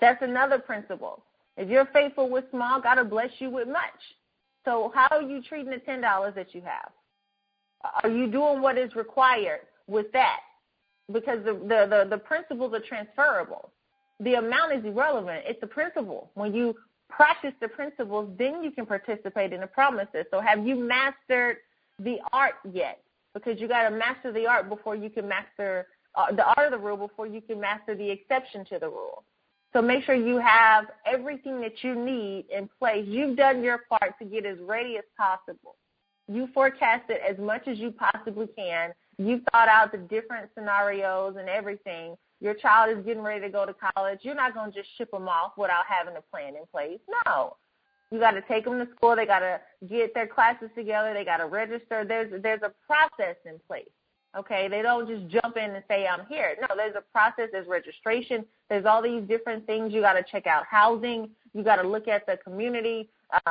That's 0.00 0.22
another 0.22 0.58
principle. 0.58 1.22
If 1.56 1.68
you're 1.68 1.88
faithful 1.92 2.30
with 2.30 2.44
small, 2.50 2.80
God 2.80 2.98
will 2.98 3.04
bless 3.04 3.30
you 3.38 3.50
with 3.50 3.68
much. 3.68 4.00
So 4.64 4.92
how 4.94 5.08
are 5.10 5.22
you 5.22 5.42
treating 5.42 5.70
the 5.70 5.78
ten 5.78 6.00
dollars 6.00 6.34
that 6.36 6.54
you 6.54 6.62
have? 6.62 6.90
Are 8.02 8.10
you 8.10 8.30
doing 8.30 8.62
what 8.62 8.78
is 8.78 8.94
required 8.94 9.60
with 9.86 10.10
that? 10.12 10.40
Because 11.12 11.44
the, 11.44 11.54
the, 11.54 11.86
the, 11.90 12.06
the 12.10 12.18
principles 12.18 12.72
are 12.72 12.80
transferable. 12.80 13.70
The 14.20 14.34
amount 14.34 14.72
is 14.72 14.84
irrelevant. 14.84 15.42
It's 15.46 15.60
the 15.60 15.66
principle. 15.66 16.30
When 16.34 16.54
you 16.54 16.76
practice 17.08 17.52
the 17.60 17.68
principles, 17.68 18.30
then 18.38 18.62
you 18.62 18.70
can 18.70 18.86
participate 18.86 19.52
in 19.52 19.60
the 19.60 19.66
promises. 19.66 20.26
So 20.30 20.40
have 20.40 20.64
you 20.64 20.76
mastered 20.76 21.56
the 21.98 22.18
art 22.32 22.54
yet? 22.72 23.00
Because 23.34 23.60
you 23.60 23.66
got 23.66 23.88
to 23.88 23.96
master 23.96 24.32
the 24.32 24.46
art 24.46 24.68
before 24.68 24.94
you 24.94 25.10
can 25.10 25.28
master 25.28 25.86
uh, 26.14 26.30
the 26.30 26.44
art 26.44 26.72
of 26.72 26.72
the 26.72 26.78
rule 26.78 26.96
before 26.96 27.26
you 27.26 27.40
can 27.40 27.58
master 27.60 27.94
the 27.94 28.08
exception 28.08 28.64
to 28.66 28.78
the 28.78 28.88
rule. 28.88 29.24
So 29.72 29.80
make 29.80 30.04
sure 30.04 30.14
you 30.14 30.38
have 30.38 30.86
everything 31.06 31.60
that 31.62 31.82
you 31.82 31.94
need 31.94 32.44
in 32.54 32.68
place. 32.78 33.06
You've 33.06 33.36
done 33.36 33.62
your 33.62 33.80
part 33.88 34.18
to 34.18 34.24
get 34.24 34.44
as 34.44 34.58
ready 34.60 34.98
as 34.98 35.04
possible. 35.16 35.76
You 36.28 36.48
forecasted 36.52 37.16
as 37.28 37.38
much 37.38 37.66
as 37.66 37.78
you 37.78 37.90
possibly 37.90 38.48
can. 38.56 38.92
You've 39.18 39.42
thought 39.50 39.68
out 39.68 39.92
the 39.92 39.98
different 39.98 40.50
scenarios 40.54 41.36
and 41.38 41.48
everything. 41.48 42.16
Your 42.40 42.54
child 42.54 42.96
is 42.96 43.04
getting 43.04 43.22
ready 43.22 43.40
to 43.40 43.48
go 43.48 43.64
to 43.64 43.74
college. 43.94 44.20
You're 44.22 44.34
not 44.34 44.54
going 44.54 44.72
to 44.72 44.78
just 44.78 44.90
ship 44.98 45.10
them 45.10 45.28
off 45.28 45.52
without 45.56 45.84
having 45.88 46.16
a 46.16 46.22
plan 46.22 46.56
in 46.56 46.64
place. 46.70 47.00
No. 47.26 47.56
You 48.10 48.18
got 48.18 48.32
to 48.32 48.42
take 48.42 48.64
them 48.64 48.78
to 48.78 48.88
school. 48.94 49.16
They 49.16 49.26
got 49.26 49.38
to 49.38 49.60
get 49.88 50.12
their 50.12 50.26
classes 50.26 50.68
together. 50.74 51.14
They 51.14 51.24
got 51.24 51.38
to 51.38 51.46
register. 51.46 52.04
There's 52.06 52.42
there's 52.42 52.60
a 52.62 52.72
process 52.86 53.36
in 53.46 53.58
place. 53.66 53.88
Okay, 54.36 54.66
they 54.68 54.80
don't 54.80 55.06
just 55.06 55.28
jump 55.28 55.58
in 55.58 55.70
and 55.72 55.84
say 55.88 56.06
I'm 56.06 56.24
here. 56.26 56.56
No, 56.60 56.68
there's 56.74 56.94
a 56.96 57.02
process. 57.12 57.50
There's 57.52 57.68
registration. 57.68 58.46
There's 58.70 58.86
all 58.86 59.02
these 59.02 59.22
different 59.28 59.66
things. 59.66 59.92
You 59.92 60.00
got 60.00 60.14
to 60.14 60.24
check 60.30 60.46
out 60.46 60.64
housing. 60.64 61.28
You 61.52 61.62
got 61.62 61.76
to 61.76 61.86
look 61.86 62.08
at 62.08 62.24
the 62.26 62.38
community. 62.38 63.10
Uh, 63.30 63.50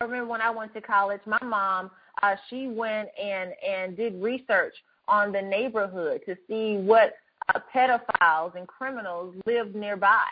I 0.00 0.04
remember 0.04 0.30
when 0.30 0.40
I 0.40 0.50
went 0.50 0.72
to 0.74 0.80
college, 0.80 1.20
my 1.26 1.42
mom, 1.42 1.90
uh, 2.22 2.36
she 2.48 2.68
went 2.68 3.08
and 3.20 3.52
and 3.66 3.96
did 3.96 4.22
research 4.22 4.74
on 5.08 5.32
the 5.32 5.42
neighborhood 5.42 6.20
to 6.26 6.36
see 6.48 6.76
what 6.76 7.14
uh, 7.54 7.60
pedophiles 7.74 8.54
and 8.56 8.66
criminals 8.66 9.34
lived 9.46 9.74
nearby 9.74 10.24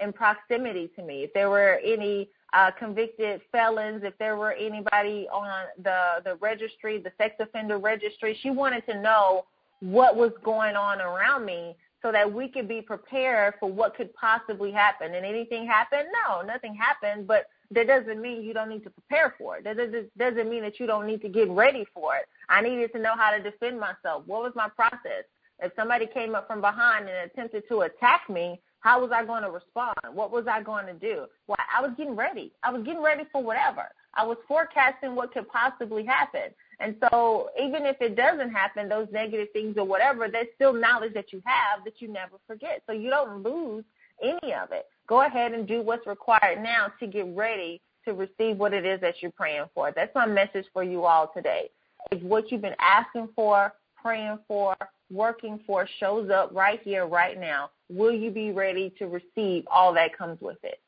in 0.00 0.12
proximity 0.12 0.90
to 0.96 1.02
me. 1.02 1.22
If 1.22 1.32
there 1.32 1.50
were 1.50 1.80
any 1.84 2.28
uh, 2.52 2.70
convicted 2.78 3.40
felons, 3.50 4.02
if 4.04 4.16
there 4.18 4.36
were 4.36 4.52
anybody 4.52 5.26
on 5.32 5.66
the 5.82 6.22
the 6.24 6.36
registry, 6.36 6.98
the 6.98 7.12
sex 7.18 7.34
offender 7.40 7.78
registry. 7.78 8.38
She 8.42 8.50
wanted 8.50 8.84
to 8.86 9.00
know 9.00 9.46
what 9.80 10.16
was 10.16 10.32
going 10.44 10.76
on 10.76 11.00
around 11.00 11.44
me 11.44 11.74
so 12.02 12.10
that 12.12 12.30
we 12.30 12.48
could 12.48 12.68
be 12.68 12.82
prepared 12.82 13.54
for 13.60 13.70
what 13.70 13.96
could 13.96 14.12
possibly 14.14 14.72
happen. 14.72 15.14
And 15.14 15.24
anything 15.24 15.66
happened? 15.66 16.08
No, 16.26 16.42
nothing 16.42 16.74
happened, 16.74 17.26
but 17.26 17.46
that 17.70 17.86
doesn't 17.86 18.20
mean 18.20 18.42
you 18.42 18.52
don't 18.52 18.68
need 18.68 18.84
to 18.84 18.90
prepare 18.90 19.34
for 19.38 19.56
it. 19.56 19.64
That 19.64 19.76
doesn't, 19.76 20.16
doesn't 20.18 20.50
mean 20.50 20.62
that 20.62 20.78
you 20.80 20.86
don't 20.86 21.06
need 21.06 21.22
to 21.22 21.28
get 21.28 21.48
ready 21.48 21.86
for 21.94 22.16
it. 22.16 22.26
I 22.48 22.60
needed 22.60 22.92
to 22.92 22.98
know 22.98 23.14
how 23.16 23.30
to 23.30 23.42
defend 23.42 23.78
myself. 23.78 24.24
What 24.26 24.42
was 24.42 24.52
my 24.54 24.68
process? 24.68 25.24
If 25.60 25.72
somebody 25.76 26.06
came 26.06 26.34
up 26.34 26.48
from 26.48 26.60
behind 26.60 27.08
and 27.08 27.30
attempted 27.30 27.68
to 27.68 27.82
attack 27.82 28.28
me, 28.28 28.60
how 28.82 29.00
was 29.00 29.10
I 29.12 29.24
going 29.24 29.42
to 29.44 29.50
respond? 29.50 29.96
What 30.12 30.30
was 30.30 30.46
I 30.48 30.62
going 30.62 30.86
to 30.86 30.92
do? 30.92 31.24
Well, 31.46 31.56
I 31.74 31.80
was 31.80 31.92
getting 31.96 32.16
ready. 32.16 32.52
I 32.62 32.70
was 32.70 32.82
getting 32.82 33.02
ready 33.02 33.22
for 33.32 33.42
whatever. 33.42 33.86
I 34.14 34.26
was 34.26 34.36
forecasting 34.46 35.14
what 35.14 35.32
could 35.32 35.48
possibly 35.48 36.04
happen. 36.04 36.50
And 36.80 36.96
so 37.00 37.50
even 37.60 37.86
if 37.86 37.96
it 38.00 38.16
doesn't 38.16 38.50
happen, 38.50 38.88
those 38.88 39.06
negative 39.12 39.48
things 39.52 39.76
or 39.78 39.84
whatever, 39.84 40.28
there's 40.28 40.48
still 40.56 40.72
knowledge 40.72 41.14
that 41.14 41.32
you 41.32 41.40
have 41.44 41.84
that 41.84 42.02
you 42.02 42.08
never 42.08 42.36
forget. 42.46 42.82
So 42.86 42.92
you 42.92 43.08
don't 43.08 43.44
lose 43.44 43.84
any 44.20 44.52
of 44.52 44.72
it. 44.72 44.86
Go 45.06 45.24
ahead 45.24 45.52
and 45.52 45.66
do 45.66 45.80
what's 45.80 46.06
required 46.06 46.60
now 46.62 46.88
to 46.98 47.06
get 47.06 47.26
ready 47.36 47.80
to 48.04 48.14
receive 48.14 48.56
what 48.56 48.74
it 48.74 48.84
is 48.84 49.00
that 49.00 49.14
you're 49.20 49.30
praying 49.30 49.66
for. 49.74 49.92
That's 49.94 50.14
my 50.14 50.26
message 50.26 50.66
for 50.72 50.82
you 50.82 51.04
all 51.04 51.30
today. 51.34 51.70
If 52.10 52.20
what 52.22 52.50
you've 52.50 52.62
been 52.62 52.74
asking 52.80 53.28
for, 53.36 53.72
praying 54.02 54.40
for, 54.48 54.76
working 55.12 55.60
for 55.66 55.88
shows 56.00 56.30
up 56.30 56.50
right 56.52 56.80
here, 56.82 57.06
right 57.06 57.38
now, 57.38 57.70
will 57.92 58.12
you 58.12 58.30
be 58.30 58.50
ready 58.50 58.92
to 58.98 59.06
receive 59.06 59.64
all 59.70 59.92
that 59.94 60.16
comes 60.16 60.40
with 60.40 60.58
it? 60.62 60.80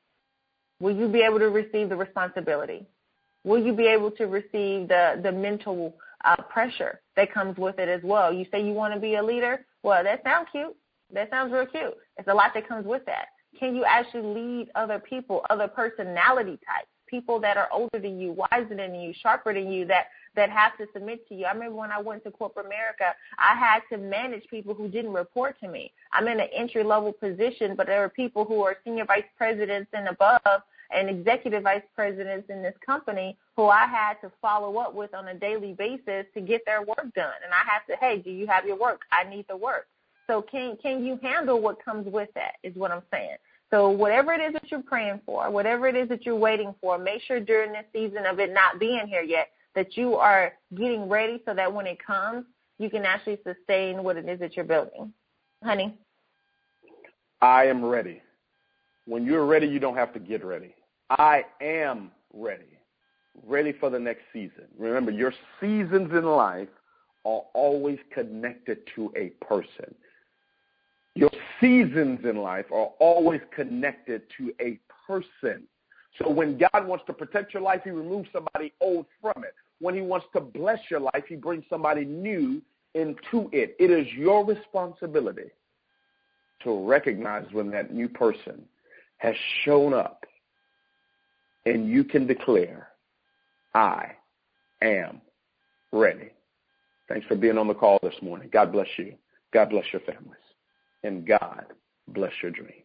Will 0.80 0.94
you 0.94 1.08
be 1.08 1.20
able 1.20 1.38
to 1.38 1.50
receive 1.50 1.88
the 1.88 1.96
responsibility? 1.96 2.86
Will 3.44 3.64
you 3.64 3.74
be 3.74 3.86
able 3.86 4.10
to 4.12 4.24
receive 4.24 4.88
the, 4.88 5.20
the 5.22 5.30
mental 5.30 5.96
uh, 6.24 6.42
pressure 6.48 7.00
that 7.16 7.32
comes 7.32 7.56
with 7.58 7.78
it 7.78 7.88
as 7.88 8.00
well? 8.02 8.32
You 8.32 8.46
say 8.50 8.64
you 8.64 8.72
want 8.72 8.94
to 8.94 9.00
be 9.00 9.16
a 9.16 9.22
leader? 9.22 9.66
Well, 9.82 10.02
that 10.02 10.22
sounds 10.24 10.48
cute. 10.50 10.74
That 11.12 11.30
sounds 11.30 11.52
real 11.52 11.66
cute. 11.66 11.94
It's 12.16 12.28
a 12.28 12.34
lot 12.34 12.52
that 12.54 12.66
comes 12.66 12.86
with 12.86 13.04
that. 13.06 13.26
Can 13.58 13.76
you 13.76 13.84
actually 13.84 14.22
lead 14.22 14.70
other 14.74 14.98
people, 14.98 15.44
other 15.50 15.68
personality 15.68 16.58
types, 16.66 16.88
people 17.14 17.38
that 17.40 17.56
are 17.56 17.68
older 17.72 18.00
than 18.00 18.18
you, 18.18 18.32
wiser 18.32 18.74
than 18.74 18.94
you, 18.94 19.12
sharper 19.22 19.54
than 19.54 19.70
you, 19.70 19.84
that 19.86 20.06
that 20.34 20.50
have 20.50 20.76
to 20.78 20.86
submit 20.92 21.28
to 21.28 21.34
you. 21.34 21.44
I 21.44 21.52
remember 21.52 21.76
when 21.76 21.92
I 21.92 22.00
went 22.00 22.24
to 22.24 22.30
corporate 22.32 22.66
America, 22.66 23.14
I 23.38 23.54
had 23.56 23.82
to 23.92 23.98
manage 23.98 24.44
people 24.48 24.74
who 24.74 24.88
didn't 24.88 25.12
report 25.12 25.60
to 25.60 25.68
me. 25.68 25.92
I'm 26.12 26.26
in 26.26 26.40
an 26.40 26.48
entry 26.52 26.82
level 26.82 27.12
position, 27.12 27.76
but 27.76 27.86
there 27.86 28.02
are 28.02 28.08
people 28.08 28.44
who 28.44 28.60
are 28.64 28.76
senior 28.84 29.04
vice 29.04 29.30
presidents 29.38 29.90
and 29.92 30.08
above 30.08 30.62
and 30.90 31.08
executive 31.08 31.62
vice 31.62 31.84
presidents 31.94 32.50
in 32.50 32.62
this 32.62 32.74
company 32.84 33.36
who 33.54 33.68
I 33.68 33.86
had 33.86 34.14
to 34.22 34.32
follow 34.42 34.76
up 34.78 34.92
with 34.92 35.14
on 35.14 35.28
a 35.28 35.34
daily 35.34 35.72
basis 35.72 36.26
to 36.34 36.40
get 36.40 36.62
their 36.66 36.82
work 36.82 37.06
done. 37.14 37.38
And 37.44 37.52
I 37.52 37.62
have 37.72 37.86
to, 37.86 37.96
hey, 38.04 38.20
do 38.20 38.30
you 38.30 38.48
have 38.48 38.66
your 38.66 38.76
work? 38.76 39.02
I 39.12 39.22
need 39.22 39.46
the 39.48 39.56
work. 39.56 39.86
So 40.26 40.42
can 40.42 40.76
can 40.82 41.04
you 41.04 41.18
handle 41.22 41.60
what 41.60 41.84
comes 41.84 42.06
with 42.06 42.30
that? 42.34 42.54
Is 42.64 42.74
what 42.74 42.90
I'm 42.90 43.02
saying. 43.12 43.36
So 43.74 43.88
whatever 43.88 44.32
it 44.32 44.40
is 44.40 44.52
that 44.52 44.70
you're 44.70 44.84
praying 44.84 45.20
for, 45.26 45.50
whatever 45.50 45.88
it 45.88 45.96
is 45.96 46.08
that 46.08 46.24
you're 46.24 46.36
waiting 46.36 46.76
for, 46.80 46.96
make 46.96 47.20
sure 47.22 47.40
during 47.40 47.72
this 47.72 47.84
season 47.92 48.24
of 48.24 48.38
it 48.38 48.54
not 48.54 48.78
being 48.78 49.08
here 49.08 49.22
yet 49.22 49.48
that 49.74 49.96
you 49.96 50.14
are 50.14 50.52
getting 50.76 51.08
ready 51.08 51.42
so 51.44 51.54
that 51.54 51.74
when 51.74 51.84
it 51.84 51.98
comes, 51.98 52.44
you 52.78 52.88
can 52.88 53.04
actually 53.04 53.36
sustain 53.42 54.04
what 54.04 54.16
it 54.16 54.28
is 54.28 54.38
that 54.38 54.54
you're 54.54 54.64
building. 54.64 55.12
Honey? 55.64 55.98
I 57.42 57.64
am 57.64 57.84
ready. 57.84 58.22
When 59.06 59.26
you're 59.26 59.44
ready, 59.44 59.66
you 59.66 59.80
don't 59.80 59.96
have 59.96 60.12
to 60.12 60.20
get 60.20 60.44
ready. 60.44 60.72
I 61.10 61.44
am 61.60 62.12
ready. 62.32 62.78
Ready 63.44 63.72
for 63.72 63.90
the 63.90 63.98
next 63.98 64.22
season. 64.32 64.66
Remember, 64.78 65.10
your 65.10 65.32
seasons 65.60 66.12
in 66.12 66.24
life 66.24 66.68
are 67.24 67.42
always 67.54 67.98
connected 68.12 68.78
to 68.94 69.12
a 69.16 69.30
person. 69.44 69.96
Your 71.14 71.30
seasons 71.60 72.20
in 72.24 72.36
life 72.36 72.66
are 72.72 72.90
always 72.98 73.40
connected 73.54 74.22
to 74.38 74.52
a 74.60 74.78
person. 75.06 75.64
So 76.18 76.30
when 76.30 76.58
God 76.58 76.86
wants 76.86 77.04
to 77.06 77.12
protect 77.12 77.54
your 77.54 77.62
life, 77.62 77.82
He 77.84 77.90
removes 77.90 78.28
somebody 78.32 78.72
old 78.80 79.06
from 79.20 79.44
it. 79.44 79.54
When 79.80 79.94
He 79.94 80.00
wants 80.00 80.26
to 80.34 80.40
bless 80.40 80.78
your 80.90 81.00
life, 81.00 81.24
He 81.28 81.36
brings 81.36 81.64
somebody 81.70 82.04
new 82.04 82.62
into 82.94 83.48
it. 83.52 83.76
It 83.78 83.90
is 83.90 84.06
your 84.14 84.44
responsibility 84.44 85.50
to 86.62 86.86
recognize 86.86 87.46
when 87.52 87.70
that 87.70 87.92
new 87.92 88.08
person 88.08 88.64
has 89.18 89.34
shown 89.64 89.92
up 89.92 90.24
and 91.66 91.88
you 91.88 92.04
can 92.04 92.26
declare, 92.26 92.88
I 93.74 94.12
am 94.82 95.20
ready. 95.92 96.30
Thanks 97.08 97.26
for 97.26 97.36
being 97.36 97.58
on 97.58 97.68
the 97.68 97.74
call 97.74 97.98
this 98.02 98.14
morning. 98.22 98.48
God 98.52 98.72
bless 98.72 98.88
you. 98.96 99.14
God 99.52 99.70
bless 99.70 99.84
your 99.92 100.00
families. 100.00 100.43
And 101.04 101.26
God 101.26 101.66
bless 102.08 102.32
your 102.42 102.52
dreams. 102.52 102.83